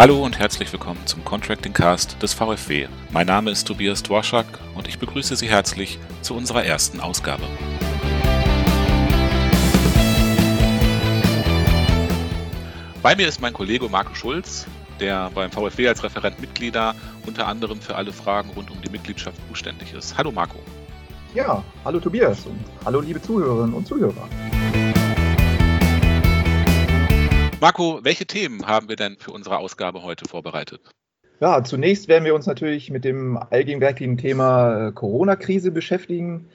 Hallo 0.00 0.24
und 0.24 0.38
herzlich 0.38 0.72
willkommen 0.72 1.06
zum 1.06 1.22
Contracting 1.26 1.74
Cast 1.74 2.22
des 2.22 2.32
VfW. 2.32 2.88
Mein 3.10 3.26
Name 3.26 3.50
ist 3.50 3.66
Tobias 3.66 4.02
Dworschak 4.02 4.46
und 4.74 4.88
ich 4.88 4.98
begrüße 4.98 5.36
Sie 5.36 5.46
herzlich 5.46 5.98
zu 6.22 6.34
unserer 6.34 6.64
ersten 6.64 7.00
Ausgabe. 7.00 7.42
Bei 13.02 13.14
mir 13.14 13.28
ist 13.28 13.42
mein 13.42 13.52
Kollege 13.52 13.90
Marco 13.90 14.14
Schulz, 14.14 14.66
der 15.00 15.30
beim 15.34 15.52
VfW 15.52 15.88
als 15.88 16.02
Referent 16.02 16.40
Mitglieder 16.40 16.94
unter 17.26 17.46
anderem 17.46 17.78
für 17.78 17.94
alle 17.94 18.14
Fragen 18.14 18.48
rund 18.56 18.70
um 18.70 18.80
die 18.80 18.88
Mitgliedschaft 18.88 19.36
zuständig 19.50 19.92
ist. 19.92 20.16
Hallo 20.16 20.32
Marco. 20.32 20.60
Ja, 21.34 21.62
hallo 21.84 22.00
Tobias 22.00 22.46
und 22.46 22.58
hallo 22.86 23.00
liebe 23.00 23.20
Zuhörerinnen 23.20 23.74
und 23.74 23.86
Zuhörer. 23.86 24.26
Marco, 27.60 28.00
welche 28.02 28.24
Themen 28.24 28.66
haben 28.66 28.88
wir 28.88 28.96
denn 28.96 29.18
für 29.18 29.32
unsere 29.32 29.58
Ausgabe 29.58 30.02
heute 30.02 30.26
vorbereitet? 30.26 30.80
Ja, 31.40 31.62
zunächst 31.62 32.08
werden 32.08 32.24
wir 32.24 32.34
uns 32.34 32.46
natürlich 32.46 32.90
mit 32.90 33.04
dem 33.04 33.36
allgegenwärtigen 33.36 34.16
Thema 34.16 34.88
äh, 34.88 34.92
Corona-Krise 34.92 35.70
beschäftigen. 35.70 36.46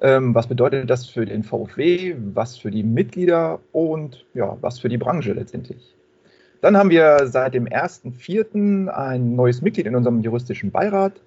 Ähm, 0.00 0.34
was 0.34 0.46
bedeutet 0.46 0.88
das 0.88 1.04
für 1.04 1.26
den 1.26 1.42
VfW, 1.42 2.16
was 2.32 2.56
für 2.56 2.70
die 2.70 2.82
Mitglieder 2.82 3.60
und 3.72 4.24
ja, 4.32 4.56
was 4.62 4.78
für 4.78 4.88
die 4.88 4.96
Branche 4.96 5.34
letztendlich? 5.34 5.94
Dann 6.62 6.74
haben 6.74 6.88
wir 6.88 7.26
seit 7.26 7.52
dem 7.52 7.66
1.4. 7.66 8.88
ein 8.88 9.36
neues 9.36 9.60
Mitglied 9.60 9.86
in 9.86 9.94
unserem 9.94 10.22
juristischen 10.22 10.70
Beirat. 10.70 11.20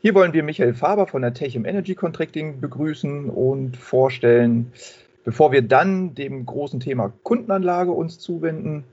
Hier 0.00 0.16
wollen 0.16 0.32
wir 0.32 0.42
Michael 0.42 0.74
Faber 0.74 1.06
von 1.06 1.22
der 1.22 1.32
Techim 1.32 1.64
Energy 1.64 1.94
Contracting 1.94 2.60
begrüßen 2.60 3.30
und 3.30 3.76
vorstellen, 3.76 4.72
bevor 5.24 5.52
wir 5.52 5.62
dann 5.62 6.14
dem 6.14 6.46
großen 6.46 6.80
Thema 6.80 7.12
Kundenanlage 7.22 7.92
uns 7.92 8.18
zuwenden. 8.18 8.84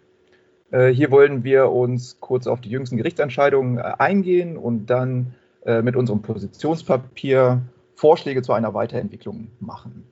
Äh, 0.71 0.89
hier 0.89 1.11
wollen 1.11 1.43
wir 1.43 1.71
uns 1.71 2.19
kurz 2.19 2.47
auf 2.47 2.61
die 2.61 2.69
jüngsten 2.69 2.97
Gerichtsentscheidungen 2.97 3.77
äh, 3.77 3.93
eingehen 3.99 4.57
und 4.57 4.87
dann 4.87 5.35
äh, 5.65 5.81
mit 5.81 5.95
unserem 5.95 6.21
Positionspapier 6.21 7.61
Vorschläge 7.95 8.41
zu 8.41 8.53
einer 8.53 8.73
Weiterentwicklung 8.73 9.47
machen. 9.59 10.05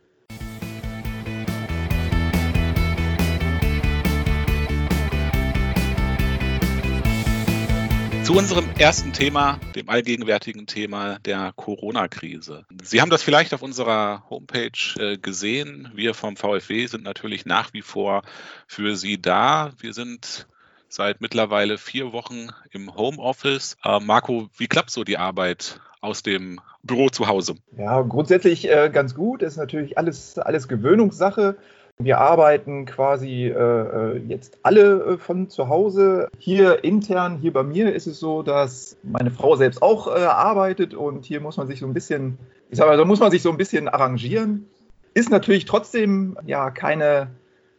Zu 8.24 8.38
unserem 8.38 8.66
ersten 8.80 9.12
Thema, 9.12 9.60
dem 9.76 9.90
allgegenwärtigen 9.90 10.66
Thema 10.66 11.20
der 11.20 11.52
Corona-Krise. 11.58 12.66
Sie 12.82 13.02
haben 13.02 13.10
das 13.10 13.22
vielleicht 13.22 13.54
auf 13.54 13.62
unserer 13.62 14.24
Homepage 14.30 14.72
äh, 14.98 15.18
gesehen. 15.18 15.92
Wir 15.94 16.14
vom 16.14 16.38
VfW 16.38 16.86
sind 16.86 17.04
natürlich 17.04 17.46
nach 17.46 17.74
wie 17.74 17.82
vor 17.82 18.22
für 18.66 18.96
Sie 18.96 19.22
da. 19.22 19.72
Wir 19.78 19.94
sind 19.94 20.48
seit 20.88 21.20
mittlerweile 21.20 21.78
vier 21.78 22.14
Wochen 22.14 22.48
im 22.72 22.96
Homeoffice. 22.96 23.76
Äh, 23.84 24.00
Marco, 24.00 24.48
wie 24.56 24.68
klappt 24.68 24.92
so 24.92 25.04
die 25.04 25.18
Arbeit 25.18 25.82
aus 26.00 26.24
dem 26.24 26.62
Büro 26.82 27.10
zu 27.10 27.28
Hause? 27.28 27.56
Ja, 27.78 28.02
grundsätzlich 28.04 28.70
äh, 28.70 28.90
ganz 28.92 29.16
gut. 29.16 29.42
Das 29.42 29.54
ist 29.54 29.58
natürlich 29.58 29.98
alles, 29.98 30.38
alles 30.38 30.70
Gewöhnungssache. 30.70 31.58
Wir 32.00 32.18
arbeiten 32.18 32.86
quasi 32.86 33.46
äh, 33.46 33.52
äh, 33.52 34.18
jetzt 34.28 34.58
alle 34.64 35.04
äh, 35.04 35.18
von 35.18 35.50
zu 35.50 35.70
Hause. 35.70 36.28
Hier 36.40 36.84
intern, 36.84 37.38
hier 37.38 37.54
bei 37.54 37.64
mir 37.64 37.94
ist 37.94 38.08
es 38.08 38.20
so, 38.20 38.42
dass 38.42 38.98
meine 39.04 39.30
Frau 39.30 39.56
selbst 39.56 39.82
auch 39.82 40.08
äh, 40.08 40.20
arbeitet 40.20 40.96
und 40.96 41.26
hier 41.26 41.40
muss 41.40 41.58
man 41.58 41.68
sich 41.68 41.80
so 41.80 41.86
ein 41.86 41.94
bisschen, 41.94 42.40
ich 42.70 42.80
sag 42.80 42.88
mal, 42.88 42.98
da 42.98 43.06
muss 43.06 43.20
man 43.20 43.32
sich 43.32 43.44
so 43.44 43.52
ein 43.52 43.58
bisschen 43.58 43.88
arrangieren. 43.88 44.66
Ist 45.14 45.30
natürlich 45.30 45.66
trotzdem 45.66 46.36
ja 46.46 46.72
keine, 46.72 47.30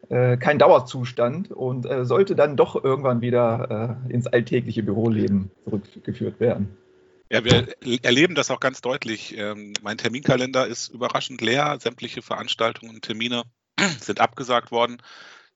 äh, 0.08 0.36
kein 0.36 0.60
Dauerzustand 0.60 1.50
und 1.50 1.84
äh, 1.84 2.04
sollte 2.04 2.36
dann 2.36 2.56
doch 2.56 2.82
irgendwann 2.82 3.20
wieder 3.20 3.98
ins 4.08 4.28
alltägliche 4.28 4.84
Büroleben 4.84 5.50
zurückgeführt 5.64 6.38
werden. 6.38 6.76
Ja, 7.30 7.44
wir 7.44 7.66
erleben 8.02 8.36
das 8.36 8.52
auch 8.52 8.60
ganz 8.60 8.80
deutlich. 8.80 9.36
Ähm, 9.36 9.72
mein 9.82 9.98
Terminkalender 9.98 10.68
ist 10.68 10.88
überraschend 10.88 11.40
leer. 11.40 11.78
Sämtliche 11.80 12.22
Veranstaltungen 12.22 12.94
und 12.94 13.02
Termine 13.02 13.42
sind 14.00 14.20
abgesagt 14.20 14.70
worden. 14.70 15.02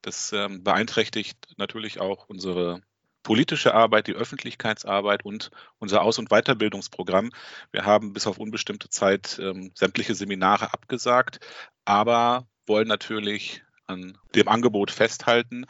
Das 0.02 0.32
ähm, 0.32 0.62
beeinträchtigt 0.62 1.54
natürlich 1.56 2.00
auch 2.00 2.28
unsere 2.28 2.82
politische 3.22 3.74
Arbeit, 3.74 4.06
die 4.06 4.14
Öffentlichkeitsarbeit 4.14 5.24
und 5.24 5.50
unser 5.78 6.02
Aus- 6.02 6.18
und 6.18 6.30
Weiterbildungsprogramm. 6.30 7.30
Wir 7.72 7.84
haben 7.84 8.12
bis 8.12 8.26
auf 8.26 8.38
unbestimmte 8.38 8.88
Zeit 8.88 9.38
ähm, 9.42 9.72
sämtliche 9.74 10.14
Seminare 10.14 10.72
abgesagt, 10.72 11.40
aber 11.84 12.46
wollen 12.66 12.88
natürlich 12.88 13.62
an 13.86 14.16
dem 14.34 14.48
Angebot 14.48 14.90
festhalten. 14.90 15.66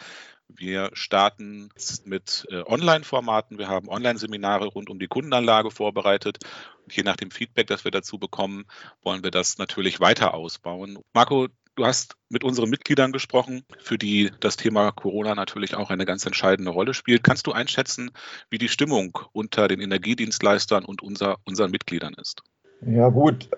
Wir 0.49 0.91
starten 0.95 1.69
mit 2.05 2.47
äh, 2.51 2.63
Online-Formaten. 2.63 3.59
Wir 3.59 3.69
haben 3.69 3.89
Online-Seminare 3.89 4.67
rund 4.67 4.89
um 4.89 4.99
die 4.99 5.07
Kundenanlage 5.07 5.71
vorbereitet. 5.71 6.39
Und 6.85 6.97
je 6.97 7.03
nach 7.03 7.17
dem 7.17 7.31
Feedback, 7.31 7.67
das 7.67 7.85
wir 7.85 7.91
dazu 7.91 8.19
bekommen, 8.19 8.65
wollen 9.03 9.23
wir 9.23 9.31
das 9.31 9.59
natürlich 9.59 10.01
weiter 10.01 10.33
ausbauen. 10.33 10.99
Marco, 11.13 11.49
Du 11.79 11.87
hast 11.87 12.17
mit 12.29 12.43
unseren 12.43 12.71
Mitgliedern 12.71 13.13
gesprochen, 13.13 13.63
für 13.79 13.99
die 13.99 14.33
das 14.41 14.57
Thema 14.57 14.91
Corona 14.91 15.37
natürlich 15.37 15.77
auch 15.77 15.91
eine 15.91 16.07
ganz 16.07 16.27
entscheidende 16.27 16.73
Rolle 16.73 16.93
spielt. 16.93 17.23
Kannst 17.23 17.47
du 17.47 17.53
einschätzen, 17.53 18.11
wie 18.51 18.59
die 18.59 18.67
Stimmung 18.67 19.17
unter 19.33 19.69
den 19.69 19.81
Energiedienstleistern 19.81 20.85
und 20.85 21.05
unser, 21.05 21.37
unseren 21.45 21.71
Mitgliedern 21.71 22.15
ist? 22.21 22.43
Ja, 22.85 23.09
gut. 23.11 23.49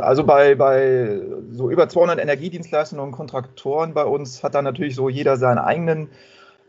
Also 0.00 0.24
bei, 0.24 0.56
bei 0.56 1.20
so 1.52 1.70
über 1.70 1.88
200 1.88 2.18
Energiedienstleistern 2.18 2.98
und 2.98 3.12
Kontraktoren 3.12 3.94
bei 3.94 4.04
uns 4.04 4.42
hat 4.42 4.56
da 4.56 4.60
natürlich 4.60 4.96
so 4.96 5.08
jeder 5.08 5.36
seine 5.36 5.62
eigenen 5.62 6.08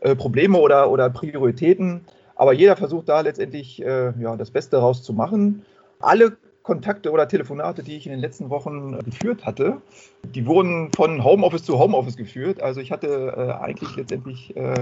äh, 0.02 0.14
Probleme 0.14 0.56
oder, 0.56 0.88
oder 0.88 1.10
Prioritäten. 1.10 2.02
Aber 2.36 2.52
jeder 2.52 2.76
versucht 2.76 3.08
da 3.08 3.22
letztendlich 3.22 3.82
äh, 3.82 4.12
ja, 4.20 4.36
das 4.36 4.52
Beste 4.52 4.76
rauszumachen. 4.76 5.64
Alle 5.98 6.36
Kontakte 6.66 7.12
oder 7.12 7.28
Telefonate, 7.28 7.84
die 7.84 7.96
ich 7.96 8.06
in 8.06 8.12
den 8.12 8.20
letzten 8.20 8.50
Wochen 8.50 8.98
geführt 9.04 9.46
hatte, 9.46 9.80
die 10.24 10.46
wurden 10.46 10.90
von 10.92 11.22
Homeoffice 11.22 11.62
zu 11.62 11.78
Homeoffice 11.78 12.16
geführt. 12.16 12.60
Also 12.60 12.80
ich 12.80 12.90
hatte 12.90 13.06
äh, 13.36 13.52
eigentlich 13.62 13.94
letztendlich 13.94 14.56
äh, 14.56 14.72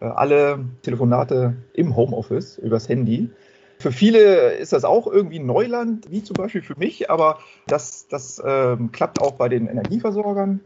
äh, 0.00 0.04
alle 0.04 0.64
Telefonate 0.82 1.54
im 1.72 1.94
Homeoffice 1.94 2.58
übers 2.58 2.88
Handy. 2.88 3.30
Für 3.78 3.92
viele 3.92 4.54
ist 4.54 4.72
das 4.72 4.84
auch 4.84 5.06
irgendwie 5.06 5.38
Neuland, 5.38 6.10
wie 6.10 6.24
zum 6.24 6.34
Beispiel 6.34 6.62
für 6.62 6.76
mich, 6.76 7.10
aber 7.10 7.38
das, 7.68 8.08
das 8.08 8.42
ähm, 8.44 8.90
klappt 8.90 9.22
auch 9.22 9.34
bei 9.36 9.48
den 9.48 9.68
Energieversorgern. 9.68 10.58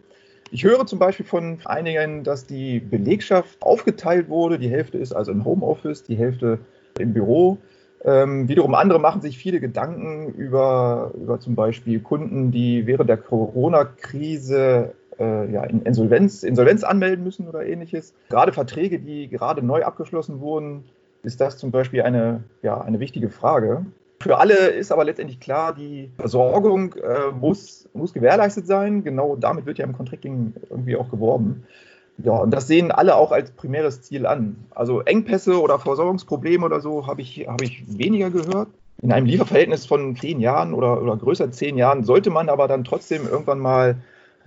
Ich 0.50 0.64
höre 0.64 0.86
zum 0.86 0.98
Beispiel 0.98 1.26
von 1.26 1.58
einigen, 1.66 2.24
dass 2.24 2.46
die 2.46 2.80
Belegschaft 2.80 3.60
aufgeteilt 3.60 4.30
wurde. 4.30 4.58
Die 4.58 4.70
Hälfte 4.70 4.96
ist 4.96 5.12
also 5.12 5.30
im 5.30 5.44
Homeoffice, 5.44 6.04
die 6.04 6.16
Hälfte 6.16 6.58
im 6.98 7.12
Büro. 7.12 7.58
Ähm, 8.04 8.48
wiederum 8.48 8.74
andere 8.74 8.98
machen 9.00 9.22
sich 9.22 9.38
viele 9.38 9.60
Gedanken 9.60 10.28
über, 10.34 11.12
über 11.14 11.40
zum 11.40 11.54
Beispiel 11.54 12.00
Kunden, 12.00 12.50
die 12.50 12.86
während 12.86 13.08
der 13.08 13.16
Corona-Krise 13.16 14.92
äh, 15.18 15.50
ja, 15.50 15.64
in 15.64 15.82
Insolvenz, 15.82 16.42
Insolvenz 16.42 16.84
anmelden 16.84 17.24
müssen 17.24 17.48
oder 17.48 17.64
ähnliches. 17.64 18.12
Gerade 18.28 18.52
Verträge, 18.52 18.98
die 18.98 19.28
gerade 19.28 19.62
neu 19.62 19.84
abgeschlossen 19.84 20.40
wurden, 20.40 20.84
ist 21.22 21.40
das 21.40 21.56
zum 21.56 21.70
Beispiel 21.70 22.02
eine, 22.02 22.44
ja, 22.62 22.80
eine 22.80 23.00
wichtige 23.00 23.30
Frage. 23.30 23.86
Für 24.20 24.38
alle 24.38 24.54
ist 24.54 24.92
aber 24.92 25.04
letztendlich 25.04 25.40
klar, 25.40 25.74
die 25.74 26.10
Versorgung 26.16 26.94
äh, 26.94 27.30
muss, 27.32 27.88
muss 27.94 28.12
gewährleistet 28.12 28.66
sein. 28.66 29.02
Genau 29.04 29.36
damit 29.36 29.66
wird 29.66 29.78
ja 29.78 29.84
im 29.84 29.92
Contracting 29.92 30.54
irgendwie 30.70 30.96
auch 30.96 31.10
geworben. 31.10 31.64
Ja, 32.18 32.32
und 32.32 32.52
das 32.52 32.66
sehen 32.66 32.92
alle 32.92 33.16
auch 33.16 33.32
als 33.32 33.50
primäres 33.50 34.02
Ziel 34.02 34.26
an. 34.26 34.56
Also 34.70 35.00
Engpässe 35.00 35.60
oder 35.60 35.78
Versorgungsprobleme 35.78 36.64
oder 36.64 36.80
so 36.80 37.06
habe 37.06 37.22
ich, 37.22 37.46
hab 37.48 37.60
ich 37.60 37.84
weniger 37.98 38.30
gehört. 38.30 38.68
In 39.02 39.12
einem 39.12 39.26
Lieferverhältnis 39.26 39.86
von 39.86 40.16
zehn 40.16 40.40
Jahren 40.40 40.72
oder, 40.72 41.02
oder 41.02 41.16
größer 41.16 41.50
zehn 41.50 41.76
Jahren 41.76 42.04
sollte 42.04 42.30
man 42.30 42.48
aber 42.48 42.68
dann 42.68 42.84
trotzdem 42.84 43.26
irgendwann 43.26 43.58
mal 43.58 43.96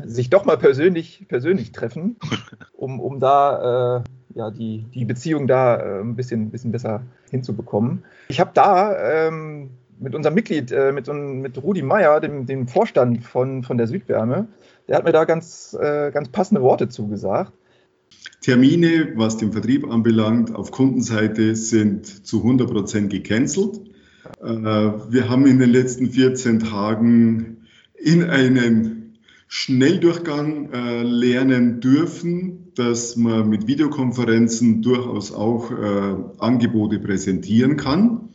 sich 0.04 0.30
doch 0.30 0.46
mal 0.46 0.58
persönlich, 0.58 1.26
persönlich 1.28 1.72
treffen, 1.72 2.18
um, 2.74 3.00
um 3.00 3.20
da 3.20 3.98
äh, 3.98 4.04
ja, 4.36 4.52
die, 4.52 4.86
die 4.94 5.06
Beziehung 5.06 5.48
da 5.48 5.78
äh, 5.78 6.00
ein 6.00 6.16
bisschen, 6.16 6.52
bisschen 6.52 6.72
besser 6.72 7.02
hinzubekommen. 7.30 8.04
Ich 8.30 8.40
habe 8.40 8.52
da 8.54 9.28
ähm, 9.28 9.72
mit 10.00 10.16
unserem 10.16 10.36
Mitglied, 10.36 10.72
äh, 10.72 10.92
mit, 10.92 11.08
mit 11.08 11.62
Rudi 11.62 11.82
Meyer, 11.82 12.20
dem, 12.20 12.46
dem 12.46 12.68
Vorstand 12.68 13.24
von, 13.24 13.64
von 13.64 13.78
der 13.78 13.88
Südwärme, 13.88 14.48
der 14.88 14.98
hat 14.98 15.06
mir 15.06 15.12
da 15.12 15.26
ganz, 15.26 15.78
äh, 15.80 16.12
ganz 16.12 16.30
passende 16.30 16.62
Worte 16.62 16.90
zugesagt. 16.90 17.54
Termine, 18.42 19.14
was 19.16 19.38
den 19.38 19.52
Vertrieb 19.52 19.90
anbelangt, 19.90 20.56
auf 20.56 20.72
Kundenseite 20.72 21.56
sind 21.56 22.06
zu 22.06 22.38
100 22.38 22.70
Prozent 22.70 23.10
gecancelt. 23.10 23.82
Äh, 24.42 24.48
wir 24.48 25.30
haben 25.30 25.46
in 25.46 25.60
den 25.60 25.70
letzten 25.70 26.12
14 26.12 26.60
Tagen 26.60 27.68
in 27.96 28.24
einem 28.24 29.14
Schnelldurchgang 29.48 30.72
äh, 30.72 31.04
lernen 31.04 31.80
dürfen, 31.80 32.72
dass 32.76 33.16
man 33.16 33.50
mit 33.50 33.68
Videokonferenzen 33.68 34.82
durchaus 34.82 35.34
auch 35.34 35.72
äh, 35.72 36.16
Angebote 36.38 37.00
präsentieren 37.00 37.78
kann. 37.78 38.30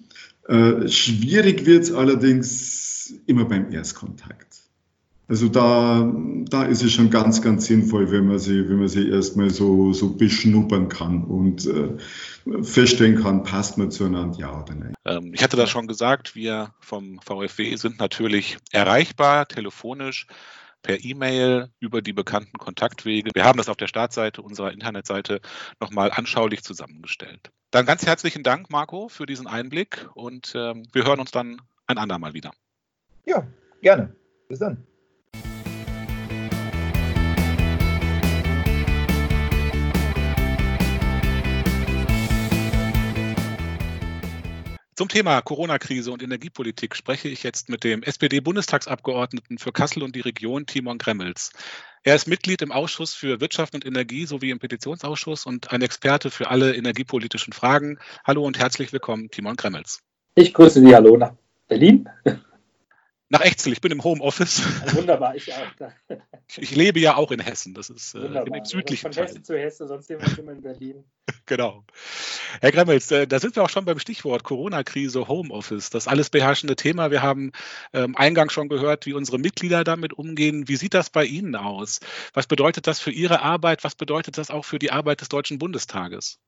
Schwierig 0.86 1.66
wird 1.66 1.84
es 1.84 1.92
allerdings 1.92 3.14
immer 3.26 3.44
beim 3.44 3.70
Erstkontakt. 3.70 4.61
Also 5.28 5.48
da, 5.48 6.12
da 6.50 6.64
ist 6.64 6.82
es 6.82 6.92
schon 6.92 7.08
ganz, 7.08 7.40
ganz 7.40 7.66
sinnvoll, 7.66 8.10
wenn 8.10 8.26
man 8.26 8.38
sie, 8.38 8.68
wenn 8.68 8.78
man 8.78 8.88
sie 8.88 9.08
erstmal 9.08 9.50
so, 9.50 9.92
so 9.92 10.14
beschnuppern 10.14 10.88
kann 10.88 11.24
und 11.24 11.66
äh, 11.66 11.96
feststellen 12.62 13.22
kann, 13.22 13.42
passt 13.42 13.78
man 13.78 13.90
zueinander, 13.90 14.38
ja 14.38 14.62
oder 14.62 14.74
nein. 14.74 14.94
Ähm, 15.04 15.32
ich 15.32 15.42
hatte 15.42 15.56
das 15.56 15.70
schon 15.70 15.86
gesagt, 15.86 16.34
wir 16.34 16.74
vom 16.80 17.18
VfW 17.20 17.76
sind 17.76 17.98
natürlich 17.98 18.58
erreichbar, 18.72 19.46
telefonisch 19.46 20.26
per 20.82 21.02
E-Mail 21.02 21.70
über 21.78 22.02
die 22.02 22.12
bekannten 22.12 22.58
Kontaktwege. 22.58 23.30
Wir 23.32 23.44
haben 23.44 23.56
das 23.56 23.68
auf 23.68 23.76
der 23.76 23.86
Startseite 23.86 24.42
unserer 24.42 24.72
Internetseite 24.72 25.40
nochmal 25.80 26.10
anschaulich 26.10 26.62
zusammengestellt. 26.62 27.50
Dann 27.70 27.86
ganz 27.86 28.04
herzlichen 28.04 28.42
Dank, 28.42 28.70
Marco, 28.70 29.08
für 29.08 29.24
diesen 29.24 29.46
Einblick 29.46 30.08
und 30.14 30.52
ähm, 30.54 30.82
wir 30.92 31.06
hören 31.06 31.20
uns 31.20 31.30
dann 31.30 31.62
ein 31.86 31.98
andermal 31.98 32.34
wieder. 32.34 32.50
Ja, 33.24 33.46
gerne. 33.80 34.14
Bis 34.48 34.58
dann. 34.58 34.84
Zum 44.94 45.08
Thema 45.08 45.40
Corona-Krise 45.40 46.12
und 46.12 46.22
Energiepolitik 46.22 46.94
spreche 46.94 47.26
ich 47.28 47.42
jetzt 47.42 47.70
mit 47.70 47.82
dem 47.82 48.02
SPD-Bundestagsabgeordneten 48.02 49.56
für 49.56 49.72
Kassel 49.72 50.02
und 50.02 50.14
die 50.14 50.20
Region, 50.20 50.66
Timon 50.66 50.98
Gremmels. 50.98 51.52
Er 52.02 52.14
ist 52.14 52.28
Mitglied 52.28 52.60
im 52.60 52.72
Ausschuss 52.72 53.14
für 53.14 53.40
Wirtschaft 53.40 53.74
und 53.74 53.86
Energie 53.86 54.26
sowie 54.26 54.50
im 54.50 54.58
Petitionsausschuss 54.58 55.46
und 55.46 55.72
ein 55.72 55.80
Experte 55.80 56.30
für 56.30 56.50
alle 56.50 56.76
energiepolitischen 56.76 57.54
Fragen. 57.54 57.98
Hallo 58.22 58.44
und 58.44 58.58
herzlich 58.58 58.92
willkommen, 58.92 59.30
Timon 59.30 59.56
Gremmels. 59.56 60.02
Ich 60.34 60.52
grüße 60.52 60.80
Sie, 60.80 60.94
hallo 60.94 61.16
nach 61.16 61.32
Berlin. 61.68 62.06
Nach 63.32 63.40
Echzel, 63.40 63.72
ich 63.72 63.80
bin 63.80 63.90
im 63.92 64.04
Homeoffice. 64.04 64.62
Wunderbar, 64.94 65.34
ich 65.34 65.50
auch. 65.54 65.58
Ich 66.58 66.76
lebe 66.76 67.00
ja 67.00 67.16
auch 67.16 67.30
in 67.30 67.40
Hessen, 67.40 67.72
das 67.72 67.88
ist 67.88 68.14
äh, 68.14 68.18
im 68.18 68.64
südlichen 68.66 69.10
Von 69.10 69.24
Hessen 69.24 69.42
zu 69.42 69.56
Hessen, 69.56 69.88
sonst 69.88 70.06
sind 70.06 70.20
wir 70.20 70.38
immer 70.38 70.52
in 70.52 70.60
Berlin. 70.60 71.04
genau. 71.46 71.82
Herr 72.60 72.72
Gremmels, 72.72 73.10
äh, 73.10 73.26
da 73.26 73.40
sind 73.40 73.56
wir 73.56 73.62
auch 73.62 73.70
schon 73.70 73.86
beim 73.86 73.98
Stichwort 73.98 74.44
Corona-Krise, 74.44 75.28
Homeoffice, 75.28 75.88
das 75.88 76.08
alles 76.08 76.28
beherrschende 76.28 76.76
Thema. 76.76 77.10
Wir 77.10 77.22
haben 77.22 77.52
ähm, 77.94 78.14
eingangs 78.16 78.52
schon 78.52 78.68
gehört, 78.68 79.06
wie 79.06 79.14
unsere 79.14 79.38
Mitglieder 79.38 79.82
damit 79.82 80.12
umgehen. 80.12 80.68
Wie 80.68 80.76
sieht 80.76 80.92
das 80.92 81.08
bei 81.08 81.24
Ihnen 81.24 81.56
aus? 81.56 82.00
Was 82.34 82.46
bedeutet 82.46 82.86
das 82.86 83.00
für 83.00 83.12
Ihre 83.12 83.40
Arbeit? 83.40 83.82
Was 83.82 83.94
bedeutet 83.94 84.36
das 84.36 84.50
auch 84.50 84.66
für 84.66 84.78
die 84.78 84.92
Arbeit 84.92 85.22
des 85.22 85.30
Deutschen 85.30 85.58
Bundestages? 85.58 86.38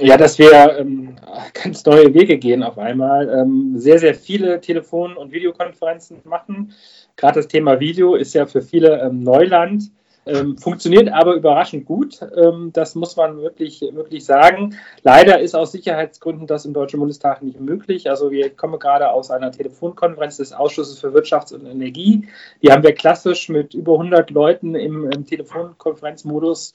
Ja, 0.00 0.16
dass 0.16 0.38
wir 0.40 0.76
ähm, 0.78 1.14
ganz 1.52 1.84
neue 1.84 2.12
Wege 2.14 2.36
gehen 2.38 2.64
auf 2.64 2.78
einmal. 2.78 3.28
Ähm, 3.28 3.78
sehr, 3.78 4.00
sehr 4.00 4.14
viele 4.14 4.60
Telefon- 4.60 5.16
und 5.16 5.30
Videokonferenzen 5.30 6.20
machen. 6.24 6.72
Gerade 7.16 7.38
das 7.38 7.46
Thema 7.46 7.78
Video 7.78 8.16
ist 8.16 8.34
ja 8.34 8.46
für 8.46 8.60
viele 8.60 9.00
ähm, 9.00 9.20
Neuland. 9.20 9.92
Ähm, 10.26 10.56
funktioniert 10.56 11.10
aber 11.12 11.34
überraschend 11.34 11.84
gut. 11.84 12.20
Ähm, 12.22 12.70
das 12.72 12.96
muss 12.96 13.14
man 13.14 13.36
wirklich, 13.42 13.82
wirklich 13.82 14.24
sagen. 14.24 14.76
Leider 15.02 15.38
ist 15.38 15.54
aus 15.54 15.72
Sicherheitsgründen 15.72 16.48
das 16.48 16.64
im 16.64 16.72
Deutschen 16.72 16.98
Bundestag 16.98 17.42
nicht 17.42 17.60
möglich. 17.60 18.10
Also 18.10 18.30
wir 18.32 18.50
kommen 18.50 18.80
gerade 18.80 19.10
aus 19.10 19.30
einer 19.30 19.52
Telefonkonferenz 19.52 20.38
des 20.38 20.52
Ausschusses 20.52 20.98
für 20.98 21.12
Wirtschaft 21.12 21.52
und 21.52 21.66
Energie. 21.66 22.26
Die 22.62 22.72
haben 22.72 22.82
wir 22.82 22.94
klassisch 22.94 23.48
mit 23.48 23.74
über 23.74 23.92
100 23.92 24.30
Leuten 24.30 24.74
im, 24.74 25.10
im 25.10 25.26
Telefonkonferenzmodus 25.26 26.74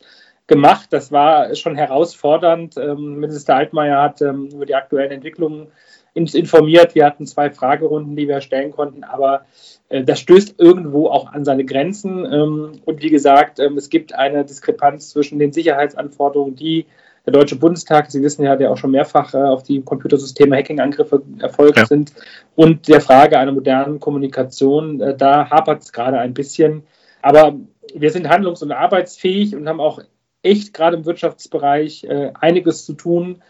gemacht. 0.50 0.88
Das 0.92 1.14
war 1.14 1.56
schon 1.56 1.76
herausfordernd. 1.76 2.76
Ähm, 2.76 3.20
Minister 3.20 3.56
Altmaier 3.56 4.02
hat 4.02 4.22
ähm, 4.22 4.50
über 4.52 4.66
die 4.66 4.76
aktuellen 4.76 5.12
Entwicklungen 5.12 5.68
uns 6.14 6.34
informiert. 6.34 6.96
Wir 6.96 7.06
hatten 7.06 7.26
zwei 7.26 7.50
Fragerunden, 7.52 8.18
die 8.18 8.28
wir 8.28 8.42
stellen 8.42 8.72
konnten, 8.72 9.06
aber 9.06 9.46
äh, 9.88 10.04
das 10.04 10.20
stößt 10.20 10.56
irgendwo 10.58 11.08
auch 11.08 11.32
an 11.32 11.46
seine 11.46 11.64
Grenzen. 11.64 12.26
Ähm, 12.26 12.82
und 12.84 13.02
wie 13.02 13.10
gesagt, 13.10 13.60
ähm, 13.60 13.78
es 13.78 13.90
gibt 13.90 14.14
eine 14.14 14.44
Diskrepanz 14.44 15.12
zwischen 15.12 15.40
den 15.40 15.54
Sicherheitsanforderungen, 15.54 16.56
die 16.56 16.86
der 17.26 17.34
Deutsche 17.34 17.58
Bundestag, 17.58 18.10
Sie 18.10 18.24
wissen 18.24 18.44
ja, 18.44 18.56
der 18.56 18.72
auch 18.72 18.78
schon 18.78 18.92
mehrfach 18.92 19.34
äh, 19.34 19.38
auf 19.38 19.64
die 19.64 19.82
Computersysteme 19.82 20.56
Hacking-Angriffe 20.58 21.22
erfolgt 21.40 21.78
ja. 21.78 21.86
sind, 21.86 22.14
und 22.56 22.88
der 22.88 23.02
Frage 23.02 23.38
einer 23.38 23.52
modernen 23.52 24.00
Kommunikation. 24.00 25.00
Äh, 25.00 25.16
da 25.16 25.50
hapert 25.50 25.84
es 25.84 25.94
gerade 25.94 26.18
ein 26.18 26.34
bisschen. 26.34 26.84
Aber 27.22 27.56
wir 27.94 28.12
sind 28.12 28.30
handlungs- 28.30 28.64
und 28.64 28.72
arbeitsfähig 28.72 29.56
und 29.56 29.68
haben 29.68 29.80
auch 29.80 30.02
echt 30.44 30.74
gerade 30.74 30.98
im 30.98 31.06
Wirtschaftsbereich 31.06 32.04
äh, 32.04 32.32
einiges 32.40 32.86
zu 32.86 32.94
tun. 32.94 33.42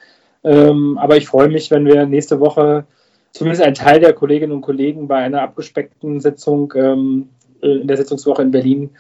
Ähm, 0.44 0.98
aber 0.98 1.18
ich 1.18 1.28
freue 1.28 1.50
mich, 1.50 1.72
wenn 1.72 1.86
wir 1.86 2.06
nächste 2.06 2.40
Woche 2.40 2.86
zumindest 3.32 3.64
einen 3.64 3.76
Teil 3.76 4.00
der 4.00 4.14
Kolleginnen 4.14 4.54
und 4.54 4.62
Kollegen 4.62 5.08
bei 5.08 5.18
einer 5.18 5.42
abgespeckten 5.42 6.20
Sitzung 6.20 6.74
ähm, 6.76 7.30
in 7.62 7.88
der 7.88 7.98
Sitzungswoche 7.98 8.42
in 8.42 8.52
Berlin 8.52 8.92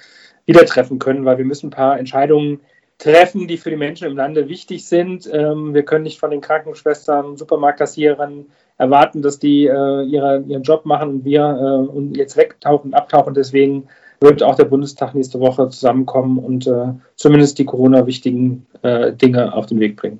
wieder 0.46 0.66
treffen 0.66 1.00
können, 1.00 1.26
weil 1.26 1.38
wir 1.38 1.46
müssen 1.46 1.68
ein 1.68 1.72
paar 1.72 1.98
Entscheidungen 1.98 2.60
treffen, 2.98 3.48
die 3.48 3.58
für 3.58 3.70
die 3.70 3.78
Menschen 3.78 4.08
im 4.08 4.18
Lande 4.18 4.50
wichtig 4.50 4.86
sind. 4.86 5.30
Ähm, 5.32 5.74
wir 5.74 5.84
können 5.84 6.04
nicht 6.04 6.20
von 6.20 6.32
den 6.32 6.42
Krankenschwestern, 6.42 7.38
Supermarktkassierern 7.38 8.48
erwarten, 8.78 9.22
dass 9.22 9.40
die 9.40 9.66
äh, 9.66 10.04
ihre, 10.04 10.44
ihren 10.48 10.64
Job 10.64 10.86
machen 10.86 11.10
und 11.10 11.26
wir 11.26 11.42
äh, 11.42 11.90
und 11.90 12.18
jetzt 12.18 12.36
wegtauchen, 12.36 12.94
abtauchen. 12.94 13.34
Deswegen 13.34 13.88
wird 14.22 14.44
auch 14.44 14.56
der 14.56 14.66
Bundestag 14.66 15.16
nächste 15.16 15.40
Woche 15.40 15.70
zusammenkommen 15.70 16.40
und 16.40 16.68
äh, 16.68 16.94
zumindest 17.16 17.58
die 17.60 17.66
Corona-wichtigen 17.66 18.68
äh, 18.82 19.14
Dinge 19.14 19.54
auf 19.54 19.66
den 19.66 19.80
Weg 19.80 19.96
bringen. 19.96 20.20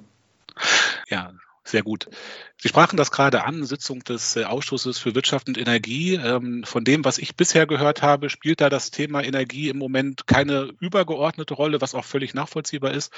Ja, 1.10 1.32
sehr 1.64 1.84
gut. 1.84 2.10
Sie 2.58 2.68
sprachen 2.68 2.98
das 2.98 3.12
gerade 3.12 3.46
an, 3.46 3.64
Sitzung 3.64 4.04
des 4.04 4.36
äh, 4.36 4.44
Ausschusses 4.44 4.98
für 4.98 5.16
Wirtschaft 5.16 5.48
und 5.48 5.58
Energie. 5.58 6.16
Ähm, 6.16 6.64
von 6.66 6.84
dem, 6.84 7.06
was 7.06 7.18
ich 7.18 7.36
bisher 7.36 7.68
gehört 7.68 8.02
habe, 8.02 8.30
spielt 8.30 8.60
da 8.60 8.70
das 8.70 8.92
Thema 8.92 9.24
Energie 9.24 9.70
im 9.70 9.78
Moment 9.78 10.28
keine 10.28 10.74
übergeordnete 10.80 11.54
Rolle, 11.54 11.80
was 11.80 11.96
auch 11.96 12.06
völlig 12.06 12.34
nachvollziehbar 12.34 12.92
ist. 12.92 13.14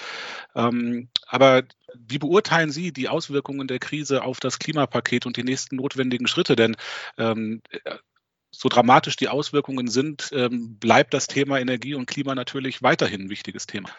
Ähm, 0.53 1.07
aber 1.27 1.63
wie 1.95 2.19
beurteilen 2.19 2.71
Sie 2.71 2.91
die 2.91 3.09
Auswirkungen 3.09 3.67
der 3.67 3.79
Krise 3.79 4.23
auf 4.23 4.39
das 4.39 4.59
Klimapaket 4.59 5.25
und 5.25 5.37
die 5.37 5.43
nächsten 5.43 5.77
notwendigen 5.77 6.27
Schritte? 6.27 6.55
Denn 6.55 6.75
ähm, 7.17 7.61
so 8.51 8.69
dramatisch 8.69 9.15
die 9.15 9.30
Auswirkungen 9.30 9.88
sind, 9.88 10.30
ähm, 10.33 10.77
bleibt 10.80 11.13
das 11.13 11.27
Thema 11.27 11.59
Energie 11.59 11.95
und 11.95 12.06
Klima 12.06 12.36
natürlich 12.36 12.83
weiterhin 12.83 13.21
ein 13.21 13.30
wichtiges 13.30 13.65
Thema. 13.65 13.89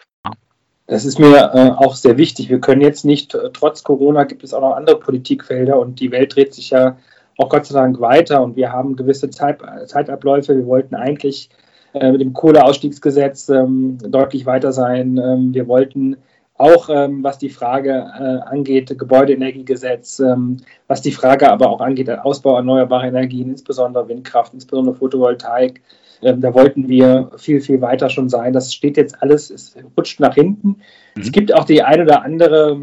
Das 0.87 1.05
ist 1.05 1.19
mir 1.19 1.53
äh, 1.55 1.71
auch 1.71 1.95
sehr 1.95 2.19
wichtig. 2.19 2.51
Wir 2.51 2.61
können 2.61 2.83
jetzt 2.83 3.05
nicht, 3.05 3.35
äh, 3.35 3.51
trotz 3.53 3.83
Corona 3.83 4.25
gibt 4.25 4.45
es 4.45 4.53
auch 4.53 4.61
noch 4.61 4.77
andere 4.77 4.99
Politikfelder 4.99 5.79
und 5.79 6.01
die 6.01 6.11
Welt 6.11 6.35
dreht 6.35 6.55
sich 6.55 6.71
ja 6.71 6.99
auch 7.39 7.49
Gott 7.49 7.67
sei 7.67 7.79
Dank 7.79 8.01
weiter 8.01 8.43
und 8.43 8.57
wir 8.57 8.73
haben 8.73 8.97
gewisse 8.97 9.31
Zeit, 9.31 9.61
Zeitabläufe. 9.87 10.55
Wir 10.57 10.67
wollten 10.67 10.95
eigentlich 10.95 11.49
äh, 11.95 12.13
mit 12.13 12.21
dem 12.21 12.33
Kohleausstiegsgesetz 12.33 13.49
ähm, 13.49 13.99
deutlich 13.99 14.45
weiter 14.45 14.73
sein. 14.73 15.19
Ähm, 15.19 15.55
wir 15.55 15.67
wollten 15.69 16.17
auch 16.63 16.89
ähm, 16.89 17.25
was 17.25 17.39
die 17.39 17.51
Frage 17.51 17.91
äh, 17.91 18.49
angeht, 18.49 18.97
Gebäudeenergiegesetz, 18.97 20.21
ähm, 20.21 20.59
was 20.87 21.03
die 21.03 21.11
Frage 21.11 21.51
aber 21.51 21.69
auch 21.69 21.81
angeht, 21.81 22.09
Ausbau 22.09 22.57
erneuerbarer 22.57 23.09
Energien, 23.09 23.51
insbesondere 23.51 24.09
Windkraft, 24.09 24.55
insbesondere 24.55 24.95
Photovoltaik. 24.95 25.83
Ähm, 26.23 26.41
da 26.41 26.55
wollten 26.55 26.89
wir 26.89 27.33
viel, 27.37 27.61
viel 27.61 27.81
weiter 27.81 28.09
schon 28.11 28.29
sein. 28.29 28.53
Das 28.53 28.73
steht 28.73 28.97
jetzt 28.97 29.21
alles, 29.21 29.51
es 29.51 29.75
rutscht 29.97 30.21
nach 30.21 30.37
hinten. 30.37 30.69
Mhm. 31.17 31.23
Es 31.23 31.33
gibt 31.33 31.53
auch 31.53 31.65
die 31.65 31.83
ein 31.83 32.01
oder 32.01 32.23
andere 32.23 32.81